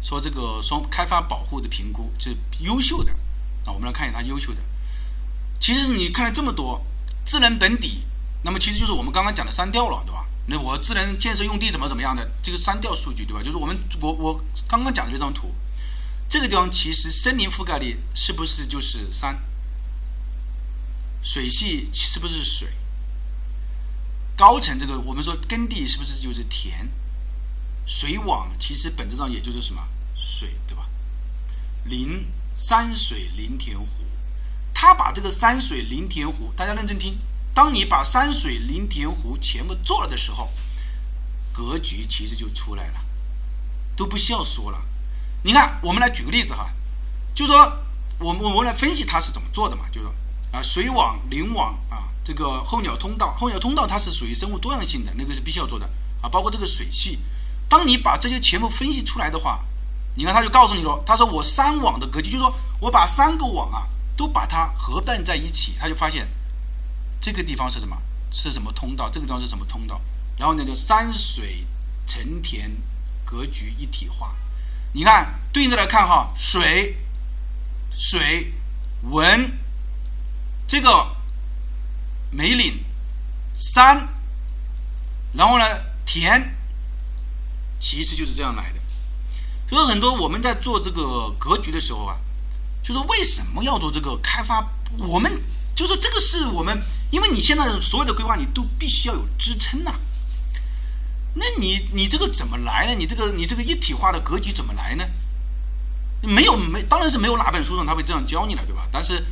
[0.00, 3.12] 说这个双开发保护的评估是优秀的
[3.64, 4.60] 啊，我们来看一下它优秀的。
[5.58, 6.86] 其实你看了这么多
[7.24, 8.02] 自然本底，
[8.44, 10.24] 那么其实就是我们刚刚讲的删掉了，对吧？
[10.46, 13.42] 那我智能建设用地怎么怎么样的这个删掉数据，对吧？
[13.42, 15.52] 就是我们我我刚刚讲的这张图，
[16.28, 19.42] 这个地方其实森林覆盖率是不是就是山？
[21.22, 22.68] 水系是不是水？
[24.36, 26.88] 高层这个我们说耕地是不是就是田？
[27.84, 29.82] 水网其实本质上也就是什么
[30.14, 30.88] 水，对吧？
[31.84, 32.26] 林
[32.56, 33.86] 山水林田湖，
[34.72, 37.18] 他把这个山水林田湖，大家认真听。
[37.56, 40.50] 当你把山水林田湖全部做了的时候，
[41.54, 43.00] 格局其实就出来了，
[43.96, 44.78] 都不需要说了。
[45.42, 46.68] 你看，我们来举个例子哈，
[47.34, 47.72] 就说
[48.18, 50.14] 我们我们来分析它是怎么做的嘛，就说
[50.52, 55.88] 啊，水网、林网啊，这个候鸟通道，候鸟通道它是属于生物多样性的，那个是必须要做的
[56.20, 57.18] 啊，包括这个水系。
[57.70, 59.64] 当你把这些全部分析出来的话，
[60.14, 66.28] 你看他就告诉你了，他说我三网的格局，就是说我把三个网啊都把它合办在一起，他就发现。
[67.20, 67.96] 这个地方是什么？
[68.30, 69.08] 是什么通道？
[69.08, 70.00] 这个地方是什么通道？
[70.36, 71.64] 然后呢，就山水
[72.06, 72.70] 成田
[73.24, 74.34] 格局一体化。
[74.92, 76.96] 你看，对应着来看哈，水、
[77.96, 78.52] 水、
[79.02, 79.58] 文，
[80.66, 81.16] 这个
[82.30, 82.84] 梅岭、
[83.56, 84.08] 山，
[85.32, 85.64] 然后呢，
[86.04, 86.54] 田，
[87.78, 88.80] 其实就是这样来的。
[89.68, 92.16] 所以很多我们在做这个格局的时候啊，
[92.82, 94.68] 就是为什么要做这个开发？
[94.98, 95.42] 我们。
[95.76, 99.94] 就说这个是我们，因为你现在所有的规划你都必须要有支撑呐。
[101.34, 102.94] 那你你这个怎么来呢？
[102.98, 105.04] 你这个你这个一体化的格局怎么来呢？
[106.22, 108.88] 没有没当然是没有哪本书上他会这样教你了，对吧？
[108.90, 109.22] 但是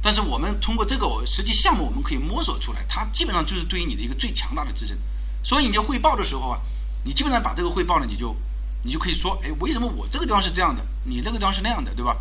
[0.00, 4.96] 但是我们通过这个实际项目，我们可以摸索出来，它基本上就是对于你的一个最强大的支撑。
[5.42, 6.60] 所以你在汇报的时候啊，
[7.04, 8.36] 你基本上把这个汇报呢，你就
[8.84, 12.16] 你就可以说，哎，为什么我这个地方是这样的，你那个地方是那样的，对吧？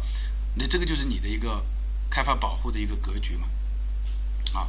[0.56, 1.64] 那这个就是你的一个
[2.10, 3.48] 开发保护的一个格局嘛。
[4.56, 4.68] 啊，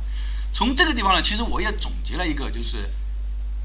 [0.53, 2.91] 从这个地方呢，其实我也总结了一个，就是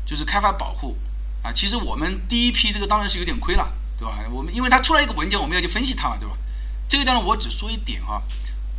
[0.06, 0.98] 就是开发保护
[1.42, 1.52] 啊。
[1.52, 4.20] 其实我们第一批这个当然是有点亏了，对吧？
[4.32, 6.36] 我们因为它出来一个文件，我们要去分析它嘛，对吧？
[6.88, 8.22] 这个地方我只说一点哈，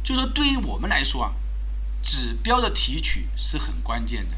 [0.03, 1.33] 就是说对于我们来说啊，
[2.03, 4.37] 指标的提取是很关键的。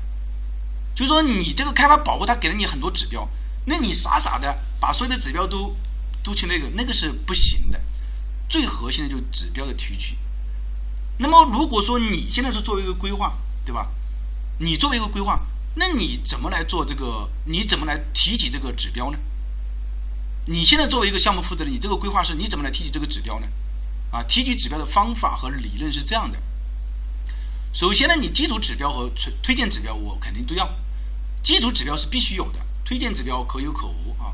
[0.95, 3.29] 就是说你这个开发保护，它给了你很多指标，
[3.67, 5.77] 那你傻傻的把所有的指标都
[6.23, 7.79] 都去那个，那个是不行的。
[8.49, 10.17] 最核心的就是指标的提取。
[11.19, 13.33] 那么，如果说你现在是作为一个规划，
[13.65, 13.89] 对吧？
[14.59, 15.41] 你作为一个规划，
[15.75, 17.29] 那你怎么来做这个？
[17.45, 19.19] 你怎么来提起这个指标呢？
[20.47, 23.47] 你现在作为一个项目负责人，你这个规划是，你怎么来提起这个指标呢？
[24.11, 26.39] 啊，提取指标的方法和理论是这样的。
[27.73, 30.69] 首先呢，你基础指标和推推荐指标，我肯定都要。
[31.43, 34.33] 基础指标是必须有的，推荐指标可有可无啊。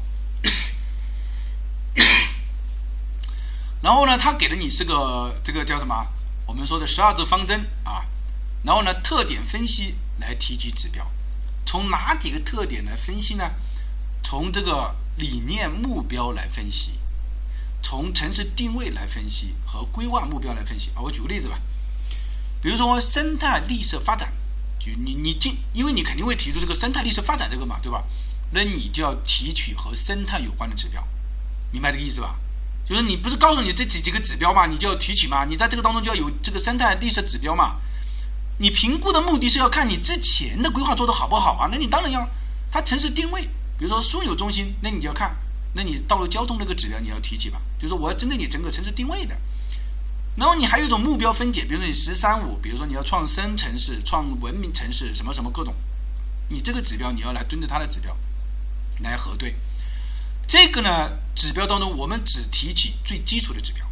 [3.82, 6.06] 然后呢，他给了你是个这个叫什么？
[6.46, 8.04] 我们说的十二字方针啊，
[8.64, 11.10] 然后呢，特点分析来提取指标，
[11.64, 13.50] 从哪几个特点来分析呢？
[14.22, 16.92] 从这个理念目标来分析，
[17.82, 21.00] 从城市定位来分析和规划目标来分析啊。
[21.00, 21.58] 我举个例子吧，
[22.60, 24.32] 比如说生态绿色发展，
[24.78, 28.04] 就你你进，因为你肯定会提出这个生态绿色发展这个嘛，对吧？
[28.52, 31.06] 那你就要提取和生态有关的指标，
[31.70, 32.38] 明白这个意思吧？
[32.84, 37.76] 就是你不是告诉你这几几个指标嘛，你就要提取嘛，你在这个当中就要有这个生态绿色指标嘛。
[38.58, 41.68] 你评估的目的是要看你之前的规划做的好不好啊？
[41.72, 42.28] 那你当然要
[42.70, 43.42] 它城市定位，
[43.78, 45.34] 比如说枢纽中心，那你就要看，
[45.74, 49.36] 那你道路交通这个指标你要提取吧，就是我要针对你整个城市定位的。
[50.36, 55.74] 然后你还有一种目标分解，比如说你“十三五”，比如说你要创生城市、创文明城市，什么什么各种，
[56.48, 58.16] 你这个指标你要来蹲着它的指标
[59.00, 59.54] 来核对。
[60.46, 63.86] 这个呢，指标当中我们只提起最基础的指标，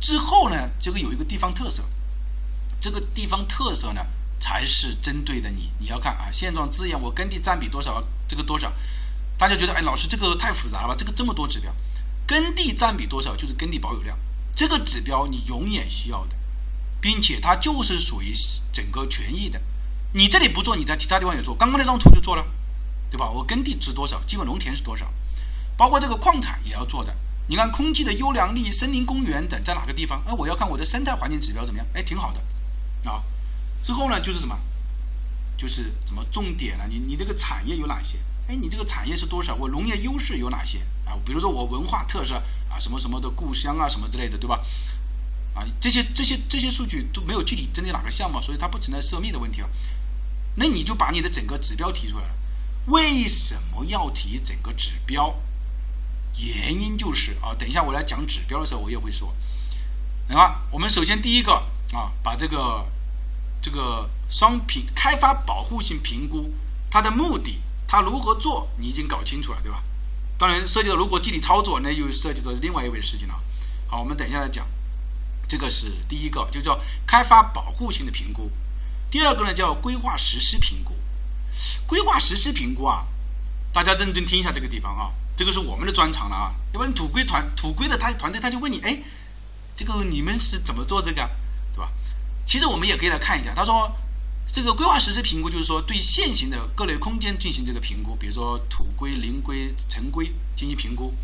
[0.00, 1.84] 之后呢，这个有一个地方特色，
[2.80, 4.04] 这个地方特色呢
[4.40, 8.72] 才是针对的你，你要看啊，现状资源我耕地占比多少，这个多少，
[9.38, 10.94] 大家觉得哎，老师这个太复杂了吧？
[10.98, 11.72] 这个这么多指标，
[12.26, 14.18] 耕地占比多少就是耕地保有量，
[14.56, 16.34] 这个指标你永远需要的，
[17.00, 18.34] 并且它就是属于
[18.72, 19.60] 整个权益的，
[20.12, 22.44] 你这里不做，你在其他地方也做，刚刚那张图就做了，
[23.10, 23.30] 对吧？
[23.30, 25.08] 我耕地值多少，基本农田是多少？
[25.82, 27.12] 包括这个矿产也要做的，
[27.48, 30.22] 你看空气的优良率、森林公园等在哪个地方？
[30.24, 31.86] 哎，我要看我的生态环境指标怎么样？
[31.92, 33.24] 哎，挺好的，啊。
[33.82, 34.56] 之后呢，就是什么？
[35.56, 36.86] 就是什么重点啊？
[36.88, 38.16] 你你这个产业有哪些？
[38.46, 39.56] 哎，你这个产业是多少？
[39.56, 41.18] 我农业优势有哪些啊？
[41.26, 42.36] 比如说我文化特色
[42.70, 44.64] 啊，什么什么的故乡啊，什么之类的，对吧？
[45.56, 49.68] 啊，这些这些这些数据都没有具体针对哪个项目，所以它不存在涉密的问题啊。
[50.54, 52.34] 那你就把你的整个指标提出来了。
[52.86, 55.34] 为什么要提整个指标？
[56.38, 59.34] 原因就是啊，等一下我来讲指标的时候，我也会说。
[60.28, 61.52] 那么我们首先第一个
[61.92, 62.86] 啊，把这个
[63.60, 66.52] 这个商品开发保护性评估
[66.90, 69.82] 它的目的，它如何做，你已经搞清楚了，对吧？
[70.38, 73.34] 当然涉及到如果具体操作，那就涉及到另外一位事情了。
[73.86, 74.66] 好，我们等一下来讲。
[75.46, 78.50] 这个是第一个，就叫开发保护性的评估。
[79.10, 80.94] 第二个呢，叫规划实施评估。
[81.86, 83.06] 规划实施评估啊，
[83.70, 86.54] 大家认真听一下这个地方啊，这个是我们的专长了啊。
[86.72, 88.98] 要不然土规团土规的他团队他就问你，哎，
[89.76, 91.28] 这个你们是怎么做这个，
[91.72, 91.90] 对吧？
[92.44, 93.52] 其实我们也可以来看一下。
[93.54, 93.90] 他说，
[94.50, 101.14] 这个规划实施评估就是说对现行的各类空间进行这个评估，比如说土规、林规、城规进行评估。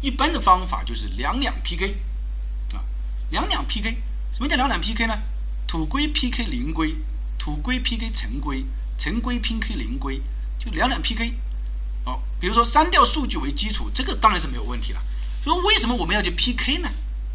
[0.00, 1.96] 一般的方法就是两两 PK
[2.74, 2.84] 啊，
[3.30, 3.96] 两两 PK。
[4.32, 5.14] 什么叫两两 PK 呢？
[5.66, 6.94] 土规 PK 林规，
[7.38, 8.64] 土规 PK 城规。
[8.96, 10.22] 城规 PK 零规，
[10.56, 11.34] 就两两 PK，
[12.04, 15.02] 哦，比如说删掉数据为基础，这个当然是没有问题了。
[15.42, 16.88] 说为什么我们要去 PK 呢？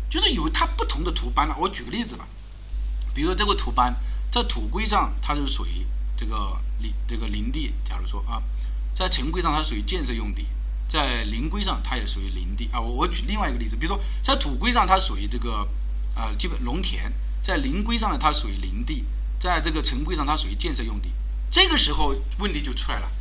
[0.10, 1.56] 就是有它不同的图班了。
[1.60, 2.28] 我举个例子吧，
[3.14, 3.96] 比如说这个图班
[4.32, 5.86] 在土规上它是属于
[6.18, 8.42] 这个林这个林地，假如说啊，
[8.96, 10.48] 在城规上它属于建设用地，
[10.88, 12.80] 在林规上它也属于林地啊。
[12.80, 15.68] 我我举另外一个例子，比如说在土规上它属于这个
[16.16, 19.06] 啊基本农田，在林规上呢它属于林地，
[19.40, 21.12] 在这个城规上它属于建设用地。
[21.52, 23.12] 这个时候问题就出来了，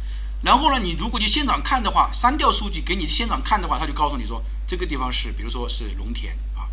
[0.40, 6.68] 然后呢，你如果去现场看的话，删掉数据给你现场看的话，他就告诉你说这个地方是，比如说是农田啊，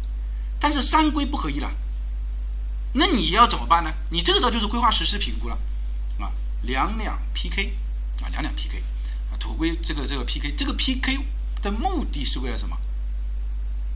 [0.59, 1.71] 但是三规不合一了，
[2.93, 3.91] 那你要怎么办呢？
[4.11, 5.57] 你这个时候就是规划实施评估了，
[6.19, 7.73] 啊，两两 PK
[8.21, 8.83] 啊，两两 PK
[9.31, 11.19] 啊，土规这个这个 PK，这个 PK
[11.63, 12.77] 的目的是为了什么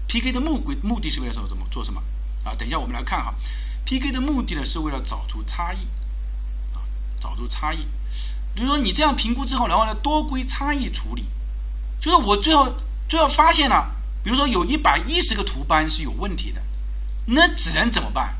[0.08, 1.48] ？PK 的目规目的是为了什么？
[1.48, 2.02] 怎么做什么？
[2.44, 3.36] 啊，等一下我们来看哈
[3.86, 5.86] ，PK 的目的呢是为了找出差异。
[6.74, 6.82] 啊
[7.20, 7.86] 找出差异，
[8.56, 11.26] 比如说你这样评估之后，然后呢多归差异处理，
[12.00, 12.74] 就是我最后
[13.08, 13.92] 最后发现了，
[14.24, 16.62] 比如说有一百一十个图班是有问题的，
[17.26, 18.36] 那只能怎么办？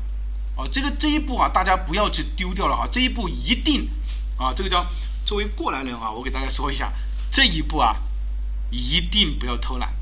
[0.56, 3.88] 哦，这个这一步啊，大家不要去丢掉了哈，这一步一定
[4.36, 4.84] 啊，这个叫
[5.24, 6.92] 作为过来人啊，我给大家说一下，
[7.30, 7.96] 这一步啊
[8.70, 9.94] 一定不要偷懒，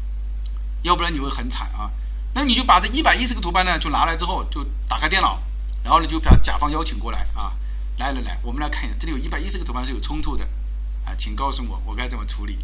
[0.83, 1.91] 要不然你会很惨啊。
[2.35, 5.41] 那你就把这一百一十个图班呢，就拿来之后就打开电脑，
[5.85, 7.53] 然后呢就把甲方邀请过来啊。
[7.99, 10.45] 来来来，我们来看一下，这里有一百一十个图盘是有冲突的，
[11.05, 12.57] 啊，请告诉我我该怎么处理。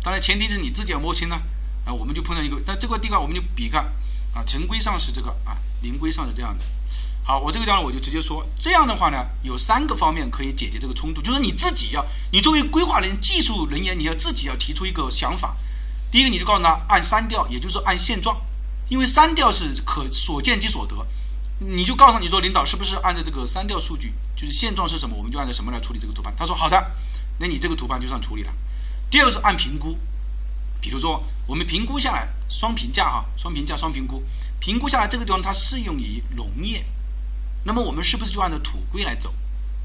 [0.00, 1.36] 当然前提是你自己要摸清呢，
[1.84, 3.84] 啊，我们就碰到一个，那这块地方我们就比看，
[4.32, 6.64] 啊，城规上是这个，啊，林规上是这样的。
[7.24, 15.56] 好，我这个地方我就直接说，这样的话呢，有三个方面可以解决这个冲突，就是你自己要，你作为规划人、技术人员，你要自己要提出一个想法。
[16.12, 18.40] 第一个，你就告诉他按删掉，也就是按现状，
[18.88, 21.04] 因为删掉是可所见即所得。
[21.58, 26.30] 你就告诉你说，领导是不是按照这个删掉数据，就是现状是什么，我们就按照什么来处理这个图盘。
[26.36, 26.92] 他说好的，
[27.38, 28.52] 那你这个图盘就算处理了。
[29.08, 29.96] 第二个是按评估，
[30.82, 34.22] 比如说我们评估下来双评价哈，双评价双评估，
[34.60, 36.84] 评估下来这个地方它适用于农业，
[37.64, 39.34] 那么我们是不是就按照土规来走？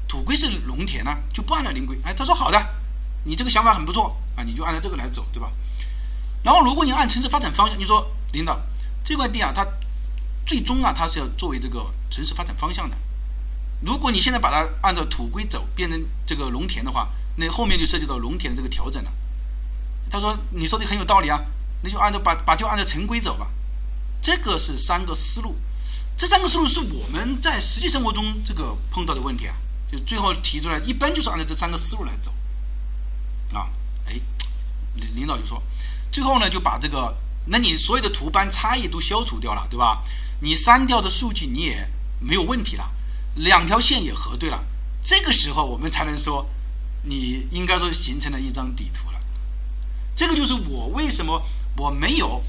[0.06, 1.98] 土规是农田呢，就不按照林规。
[2.04, 2.62] 哎，他说好的，
[3.24, 5.50] 你这个想法很不错啊，你就按照这个来走，对吧？
[6.42, 8.60] 然后如果你按城市发展方向，你说领导
[9.02, 9.66] 这块地啊，它。
[10.44, 12.96] 最终啊，它是要作为这个城市发展方向的。
[13.80, 19.12] 如果你现在把它按照土规走，变成这个农田的话，那后面就涉及到农田的这个调整了。
[20.10, 21.40] 他说：“你说的很有道理啊，
[21.82, 23.50] 那就按照把把就按照城规走吧。”
[24.22, 25.56] 这个是三个思路，
[26.16, 29.56] 这三个思路是我们在实际生活中这个碰到的问题啊，
[29.90, 32.32] 就最后提出来，一般就是按照这三个思路来走。
[33.52, 33.68] 啊，
[34.06, 34.20] 哎，
[34.94, 35.60] 领领导就说，
[36.12, 37.16] 最后呢就把这个，
[37.46, 40.04] 那你所有的图班差异都消除掉了，对吧？
[40.42, 41.88] 你删掉的数据你也
[42.18, 42.92] 没有问题了，
[43.36, 44.64] 两条线也核对了，
[45.00, 46.50] 这个时候我们才能说，
[47.04, 49.20] 你应该说形成了一张底图了。
[50.16, 51.40] 这个就是我为什么
[51.76, 52.42] 我没有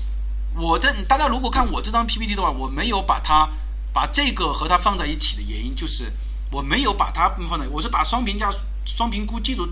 [0.56, 3.48] 我的大家如果看我这张 PPT 的话，我没有把它
[3.94, 6.12] 把这个和它放在一起的原因就是
[6.50, 8.52] 我没有把它放在，我是把双评价、
[8.88, 9.70] 双评估记住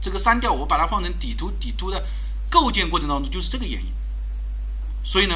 [0.00, 2.02] 这个删掉，我把它放成底图，底图的
[2.48, 3.92] 构建过程当中就是这个原因。
[5.04, 5.34] 所以呢。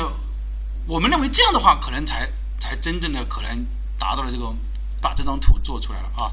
[0.87, 2.29] 我们认为这样的话，可能才
[2.59, 3.67] 才真正的可能
[3.99, 4.55] 达到了这个
[5.01, 6.33] 把这张图做出来了啊！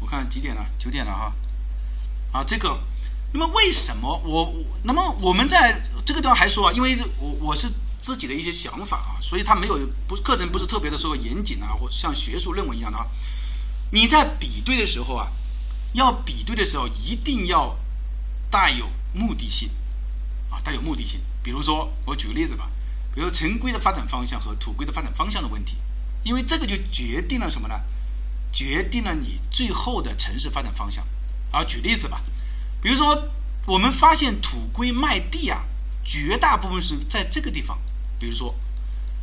[0.00, 0.64] 我看几点了？
[0.78, 1.32] 九点了哈！
[2.32, 2.80] 啊，这个，
[3.32, 4.54] 那么为什么我？
[4.84, 7.68] 那么我们在这个地方还说啊，因为我我是
[8.00, 13.06] 自己的一些想法啊，所以他没有不是课程不是特别的说严谨啊，或像学术论文一样的啊。
[13.90, 15.28] 你在比对的时候啊，
[15.94, 17.76] 要比对的时候一定要
[18.50, 19.70] 带有目的性
[20.50, 21.20] 啊，带有目的性。
[21.42, 22.68] 比如说，我举个例子吧，
[23.14, 25.76] 比如城规的发展方向和土规的发展方向的问题，
[26.22, 27.74] 因为这个就决定了什么呢？
[28.52, 31.06] 决定了你最后的城市发展方向。
[31.50, 32.22] 啊，举例子吧，
[32.80, 33.28] 比如说
[33.66, 35.64] 我们发现土规卖地啊，
[36.04, 37.78] 绝大部分是在这个地方。
[38.18, 38.54] 比如说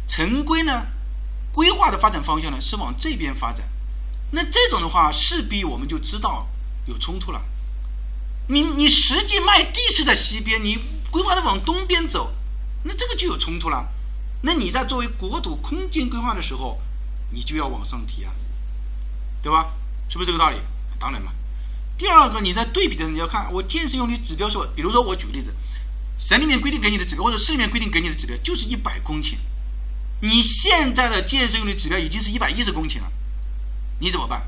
[0.08, 0.88] 城规呢，
[1.52, 3.68] 规划的发展方向呢是往这边发展，
[4.32, 6.48] 那这种的话势必我们就知道
[6.86, 7.44] 有冲突了。
[8.48, 10.80] 你你实际卖地是在西边，你
[11.12, 12.34] 规划的往东边走，
[12.84, 13.88] 那这个就有冲突了。
[14.42, 16.80] 那你在作为国土空间规划的时候，
[17.32, 18.32] 你就要往上提啊，
[19.42, 19.72] 对吧？
[20.08, 20.58] 是不是这个道理？
[20.98, 21.32] 当然嘛。
[21.98, 25.54] 第二个，你在对比的时候，你要看我建设用地指标是，比如说我举个例子，
[26.18, 29.36] 省里面规定给你的指标，或者市里面规定给你的指标就是一百公顷，
[30.22, 33.12] 你现在的建设用地指标已经是一百一十公顷了，
[34.00, 34.48] 你怎么办？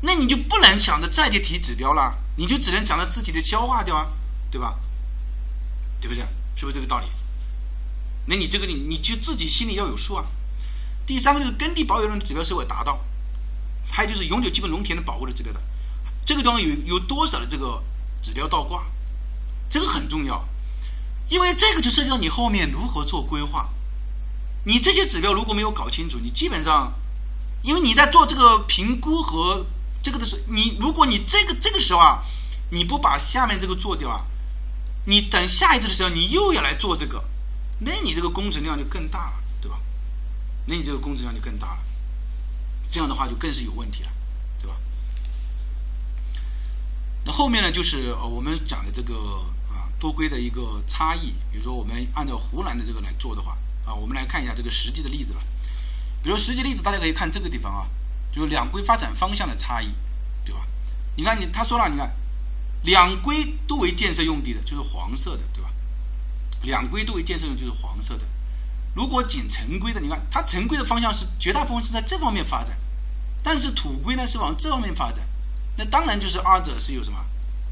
[0.00, 4.06] 那你就不能想着再去提指标了，你就只能想着自己的消化掉啊，
[4.50, 4.78] 对吧？
[6.06, 6.24] 对不对？
[6.54, 7.06] 是不是这个道理？
[8.26, 10.24] 那你这个你你就自己心里要有数啊。
[11.06, 13.04] 第三个就是耕地保有量指标是否达到，
[13.90, 15.60] 还有就是永久基本农田的保护的指标的。
[16.24, 17.82] 这个地方有有多少的这个
[18.22, 18.84] 指标倒挂，
[19.68, 20.44] 这个很重要，
[21.28, 23.68] 因为这个就涉及到你后面如何做规划。
[24.64, 26.94] 你这些指标如果没有搞清楚，你基本上，
[27.62, 29.66] 因为你在做这个评估和
[30.02, 32.22] 这个的时候，你如果你这个这个时候啊，
[32.70, 34.24] 你不把下面这个做掉啊，
[35.06, 37.24] 你等下一次的时候你又要来做这个，
[37.80, 39.78] 那你这个工程量就更大了，对吧？
[40.66, 41.78] 那你这个工程量就更大了，
[42.90, 44.10] 这样的话就更是有问题了。
[44.60, 44.76] 对吧
[47.24, 49.14] 那后面呢，就是呃我们讲的这个
[49.70, 51.34] 啊多规的一个差异。
[51.52, 55.40] 比如说，我们按照湖南的这个来做的话，啊，我们来看一下这个实际的例子吧。
[56.22, 57.86] 比如实际例子，大家可以看这个地方啊，
[58.32, 59.92] 就是两规发展方向的差异，
[60.44, 60.66] 对吧？
[61.16, 62.10] 你看你他说了，你看
[62.86, 65.70] 两规都为建设用地的，就是黄色的，对吧？
[66.62, 68.24] 两规都为建设用地，就是黄色的。
[68.94, 72.78] 如果仅城规的，你看它城规的方向是绝大部分是在这方面发展，
[73.42, 75.28] 但是土规呢是往这方面发展。
[75.76, 77.22] 那当然就是二者是有什么，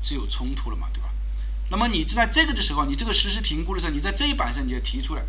[0.03, 1.09] 是有冲突了嘛，对吧？
[1.71, 5.23] 那么你在这个的时候，你这个实施评估的时候，你在这一版上你要提出来，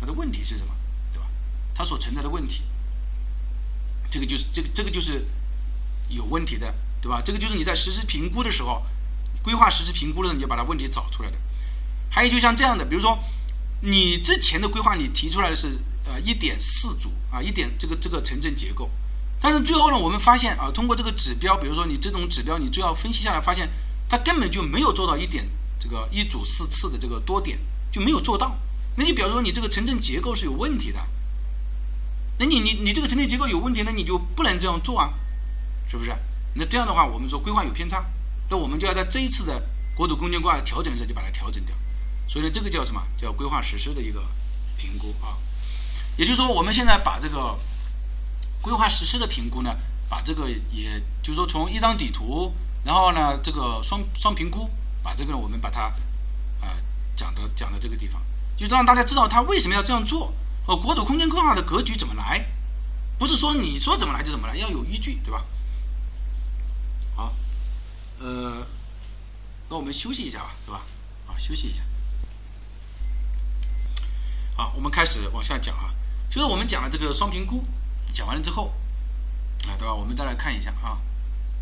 [0.00, 0.72] 它的问题是什么，
[1.12, 1.26] 对吧？
[1.74, 2.62] 它所存在的问题，
[4.08, 5.26] 这个就是这个这个就是
[6.08, 6.72] 有问题的，
[7.02, 7.20] 对吧？
[7.22, 8.86] 这个就是你在实施评估的时候，
[9.46, 11.36] 规划实施评估的时候，你就把它问题找出来的。
[12.10, 13.16] 还有就像这样的，比如说
[13.80, 18.90] 你之前的规划你提出来的是呃一点四组啊，一点这个这个城镇结构。
[19.40, 23.70] 但是最后呢，我们发现啊，通过这个指标，比如说你这种指标，你最后分析下来发现，
[24.08, 27.56] 它根本就没有做到一点这个一组四次的这个多点
[27.92, 28.56] 就没有做到。
[28.96, 30.98] 那你比如说你这个城镇结构是有问题的，
[32.40, 35.12] 那你你你这个城镇结构有问题，那你就不能这样做啊，
[35.88, 36.12] 是不是？
[36.54, 38.04] 那这样的话，我们说规划有偏差，
[38.48, 39.62] 那我们就要在这一次的
[39.94, 41.74] 国土空间规划调整的时候就把它调整掉。
[42.28, 43.02] 所以，这个叫什么？
[43.16, 44.22] 叫规划实施的一个
[44.76, 45.36] 评估啊。
[46.16, 47.58] 也就是说，我们现在把这个。
[48.62, 49.76] 规划实施的评估呢，
[50.08, 54.68] 把这个也就是说从一张底图，然后呢这个双双评估，
[55.04, 55.82] 把这个我们把它
[56.60, 56.74] 啊
[57.14, 58.20] 讲的讲到这个地方，
[58.56, 60.34] 就是让大家知道他为什么要这样做，
[60.66, 62.44] 呃国土空间规划的格局怎么来，
[63.20, 65.44] 不是说你说怎么来就怎么来，要有依据，对吧？
[68.18, 68.66] 呃，
[69.68, 70.82] 那我们休息一下吧，对吧？
[71.28, 71.82] 啊，休息一下。
[74.56, 75.94] 好，我们开始往下讲啊，
[76.30, 77.64] 就是我们讲了这个双评估。
[78.14, 78.72] 讲完了之后，
[79.68, 79.92] 啊，对吧？
[79.92, 80.98] 我们再来看一下啊，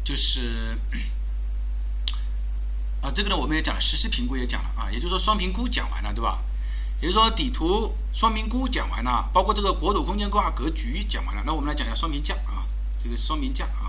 [0.05, 0.79] 就是
[3.03, 6.45] 啊，这个呢，我们也讲了，实施评估也讲了啊，也就是说双评估讲完了，对吧？
[7.01, 12.65] 也就是说底图双评估讲完了，包括这个国土空间规划格局讲完了，那我们来讲一下双评价啊，
[13.03, 13.84] 这个双评价啊，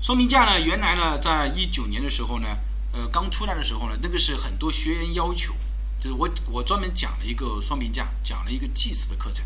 [0.00, 2.56] 双评价呢，原来呢，在一九年的时候呢，
[2.92, 5.54] 呃，刚出来的时候呢，那个是很多学员要求，
[6.00, 9.44] 就是我我专门讲了一个双评价，讲了一个祭祀的课程，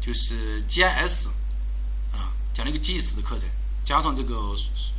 [0.00, 1.28] 就是 GIS
[2.12, 2.34] 啊。
[2.52, 3.48] 讲了一个 GIS 的课程，
[3.84, 4.54] 加上这个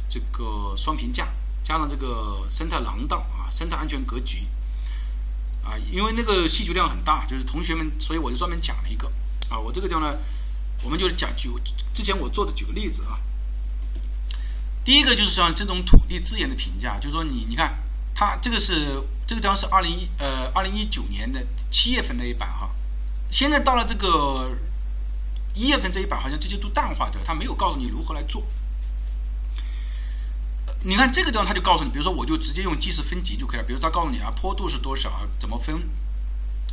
[0.07, 1.27] 这个双评价，
[1.61, 4.47] 加上这个生态廊道啊，生态安全格局
[5.61, 9.11] 啊，因为那个需求量很大，就是同学们，所以我就专门讲了一个
[9.49, 9.59] 啊。
[9.59, 10.17] 我这个地方呢，
[10.83, 11.51] 我们就是讲举
[11.93, 13.19] 之前我做的举个例子啊。
[14.89, 17.77] 第一个就是像这种土地资源的评价，就是说你你看，
[18.15, 22.71] 它这个是这个地方是二零一呃二零一九年的七月份那一版哈，
[23.29, 24.57] 现在到了这个。
[25.53, 28.43] 一月份这一版好像这些都淡化掉了，他没有告诉你如何来做。
[30.83, 33.65] 你看这个地方他就告诉你，比如说我就直接用计时分级就可以了。
[33.65, 35.75] 比如他告诉你啊，坡度是多少啊，怎么分，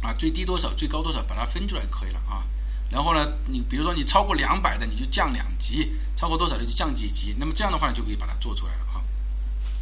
[0.03, 2.47] 啊，最低多少，最高多少，把它分出来就可以了啊。
[2.89, 7.35] 然后呢，你比如说你超过两百的，你就降两级；超过多少的就降几级。
[7.39, 9.03] 那么这样的话呢，就可以把它做出来了啊。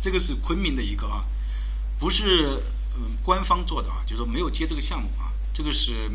[0.00, 1.24] 这个是昆明的一个啊，
[1.98, 2.62] 不是
[2.96, 5.30] 嗯官方做的啊，就是说没有接这个项目啊。
[5.52, 6.10] 这个是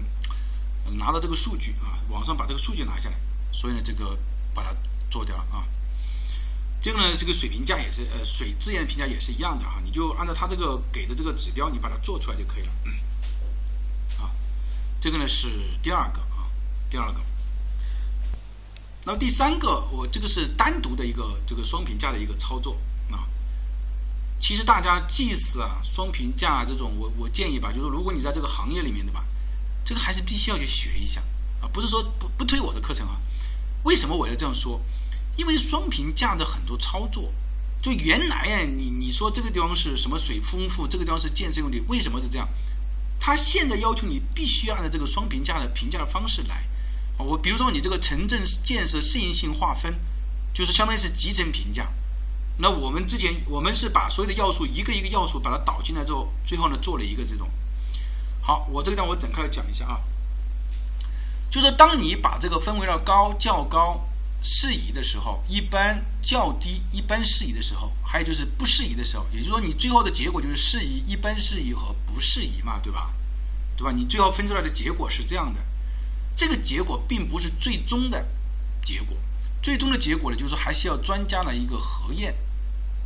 [0.97, 3.15] 拿到这个数据啊，网上把这个数据拿下来，
[3.51, 4.17] 所以呢，这个
[4.53, 4.75] 把它
[5.11, 5.63] 做掉了啊。
[6.81, 12.71] 这个呢，这个水平价也是呃水资源评价也是一样的啊，你就按照它这个给的这个指标，你把它做出来就可以了。
[14.19, 14.31] 啊，
[14.99, 15.49] 这个呢是
[15.83, 16.27] 第二个。
[16.89, 17.21] 第二个，
[19.05, 22.79] 那么第三个，我这个是单独的一个这个双评价的一个操作
[23.11, 23.29] 啊。
[24.39, 29.23] 其实大家即使啊双评价这种，我我建议吧，就是如果你在这个行业里面的吧，
[29.85, 31.21] 这个还是必须要去学一下
[31.61, 33.19] 啊，不是说不不推我的课程啊。
[33.83, 34.81] 为什么我要这样说？
[35.35, 37.31] 因为双评价的很多操作，
[37.81, 42.49] 就原来呀，你你说这个地方是什么水丰富，这个地方是建设用地，为什么是这样？
[43.19, 46.63] 他现在要求你必须按照这个双评价的评价的方式来。
[47.19, 49.93] 我比如说，你这个城镇建设适应性划分，
[50.53, 51.87] 就是相当于是集成评价。
[52.57, 57.49] 那我们之前我们是把所有的要素一个一个要素把它导进来之后，最后呢做了一个这种。
[58.41, 60.01] 好，我这个地方我展开来讲一下啊。
[61.49, 64.07] 就说当你把这个分为了高、较高、
[64.41, 73.13] 适宜的时候，一般、较低、一般适宜的时候，还有就是不适宜的时候，也就是说你最后的结果就是适宜、一般适宜和不适宜嘛，对吧？
[73.75, 73.91] 对吧？
[73.91, 75.59] 你最后分出来的结果是这样的。
[76.39, 78.25] 这个结果并不是最终的
[78.81, 79.17] 结果，
[79.61, 82.33] 最终的结果呢，就是说还是要专家的一个核验，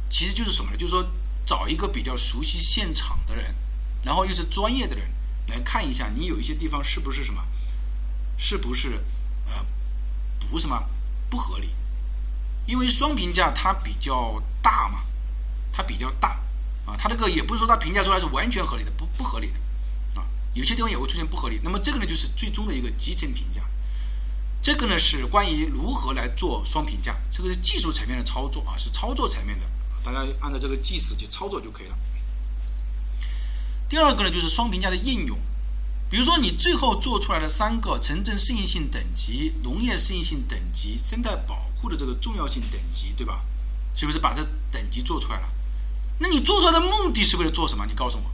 [0.08, 0.78] 其实就是什么呢？
[0.78, 1.04] 就是说
[1.44, 3.56] 找一个比较熟悉现场的人，
[4.04, 5.10] 然后又是专业的人
[5.48, 7.44] 来看一下，你有一些地方是不是什么，
[8.38, 9.04] 是不是
[9.48, 9.66] 呃
[10.52, 10.88] 不什么
[11.32, 11.72] 不合理？
[12.68, 15.06] 因为双评价它比较大嘛，
[15.72, 16.40] 它比较大
[16.86, 19.60] 啊，它这个也不是说它评价出来是完全合理的，不不合理的。
[20.54, 23.62] 有些地方也会出现不合理，那么这个呢就是最终的一个集成评价。
[24.62, 29.66] 这个呢是关于如何来做双评价，这个是技术层面的操作啊，是操作层面的，
[30.04, 31.98] 大家按照这个计时去操作就可以了。
[33.90, 35.38] 第二个呢就是双评价的应用，
[36.10, 43.44] 比如说你最后做出来的三个城镇适应性等级、农业适应性等级、生态保护的这个重要性等级，对吧？
[43.96, 45.50] 是不是把这等级做出来了？
[46.20, 47.86] 那你做出来的目的是为了做什么？
[47.86, 48.32] 你告诉我。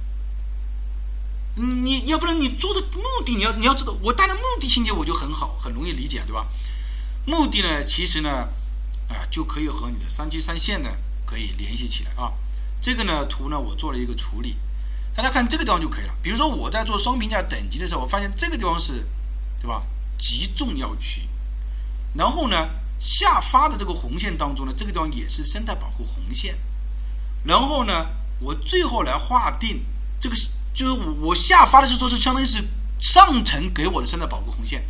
[1.56, 6.48] 你要不然你做的目的你要你要知道，我带的目的情节我就很好，很容易理解，对吧？
[7.26, 8.48] 目的呢，其实呢，
[9.10, 10.90] 啊，就可以和你的三七三线呢
[11.26, 12.32] 可以联系起来啊。
[12.82, 14.56] 这个呢图呢我做了一个处理，
[15.14, 16.14] 大家看这个地方就可以了。
[16.24, 19.06] 比如说我在做双评价等级的时候，我发现这个地方是，
[19.60, 19.84] 对吧？
[20.18, 21.28] 极重要区。
[22.16, 22.70] 然后呢，
[23.00, 26.58] 下发的这个红线当中呢，这个地方也是生态保护红线。
[27.44, 28.08] 然后呢，
[28.40, 29.84] 我最后来划定
[30.22, 30.50] 这个是。
[30.80, 32.64] 就是我我下发的是说，是相当于是
[33.02, 34.82] 上层给我的生态保护红线，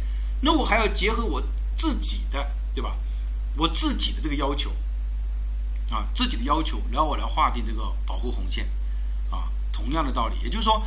[0.42, 1.42] 那我还要结合我
[1.76, 2.96] 自己的，对吧？
[3.58, 4.70] 我自己的这个要求
[5.90, 8.70] 啊，自己的要求，然后我来划定这个保护红线
[9.32, 9.50] 啊。
[9.72, 10.86] 同样的道理，也就是说，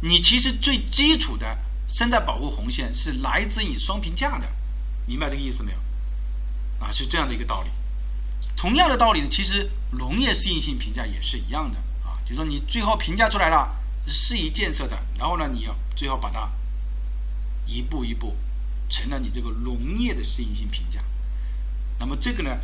[0.00, 4.48] 你其实最基础的生态保护红线是来自于双评价的，
[5.04, 5.78] 明白这个意思没有？
[6.82, 7.68] 啊，是这样的一个道理。
[8.56, 13.83] 同样的道理呢，其实农业适应性评价也是一样的啊，就是说你最后评价出来了。
[14.06, 16.50] 适宜建设的，然后呢，你要最后把它
[17.66, 18.36] 一步一步
[18.88, 21.02] 成了你这个农业的适应性评价。
[21.98, 22.58] 那么这个呢，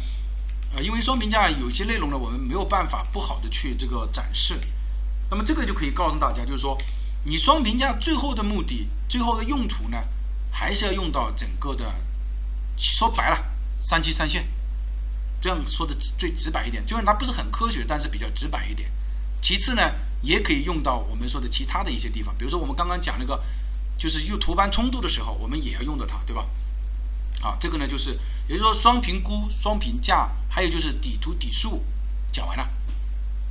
[0.74, 4.60] 呃，因为双评价有些内容呢，我们没有办法不好的去这个展示。
[5.30, 6.76] 那么这个就可以告诉大家，就是说，
[7.24, 9.96] 你双评价最后的目的、最后的用途呢，
[10.50, 11.94] 还是要用到整个的，
[12.76, 13.44] 说白了，
[13.76, 14.46] 三七三线。
[15.40, 18.90] 这样说的最直白一点，就是它不是很科学，但是比较直白一点。
[19.40, 19.82] 其次呢。
[20.22, 23.42] 也可以用到我们说的其他的一些地方，比如说我们刚刚讲那个，
[23.98, 26.46] 就是用图斑冲突的时候，我们也要用到它，对吧？
[27.40, 28.18] 好，这个呢就是，
[28.48, 31.82] 也就是说双评估、双评价，还有就是底图底数，
[32.32, 32.68] 讲完了，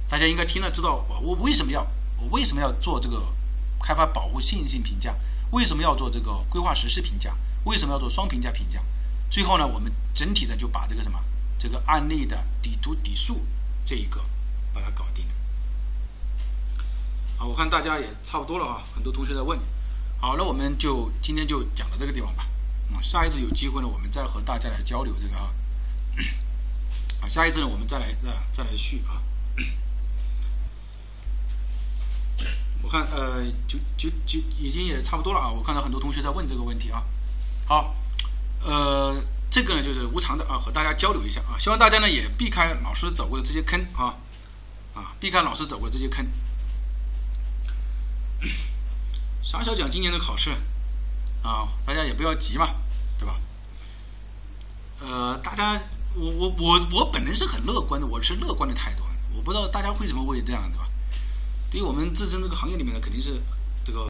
[0.08, 1.86] 大家应该听了知道我我为什么要
[2.18, 3.34] 我为什么要做这个
[3.82, 5.16] 开发保护适应性评价，
[5.52, 8.80] 为什么要做这个规划实施评价，为什么要做双评价评价？
[9.32, 11.20] 最后呢，我们整体的就把这个什么
[11.58, 13.42] 这个案例的底图底数
[13.84, 14.24] 这一个
[14.74, 15.26] 把它搞定
[17.40, 17.46] 了。
[17.46, 19.58] 好，我看大家也差不多了啊，很多同学在问。
[20.20, 22.46] 好，那我们就今天就讲到这个地方吧。
[22.94, 25.50] 啊，下一次有机会呢，我们再和大家来交流这个啊。
[27.24, 29.22] 啊，下一次呢，我们再来啊，再来续啊。
[32.84, 35.50] 我看呃，就就就已经也差不多了啊。
[35.50, 37.06] 我看到很多同学在问这个问题啊。
[37.68, 37.96] 好，
[38.62, 39.16] 呃，
[39.50, 41.58] 这个呢就是无偿的啊，和大家交流一下啊。
[41.58, 44.16] 希望大家呢也避开老师走过的这些坑啊，
[44.94, 46.26] 啊，避开老师走过的这些坑。
[49.44, 50.52] 傻小讲今年的考试
[51.44, 52.70] 啊，大家也不要急嘛，
[53.18, 53.40] 对吧？
[55.02, 55.82] 呃，大家，
[56.16, 59.04] 我我我我本人是很乐观的，我是乐观的态度。
[59.34, 60.88] 我不知道大家为什么会这样，对吧？
[61.72, 63.42] 对于我们自身这个行业里面呢，肯定是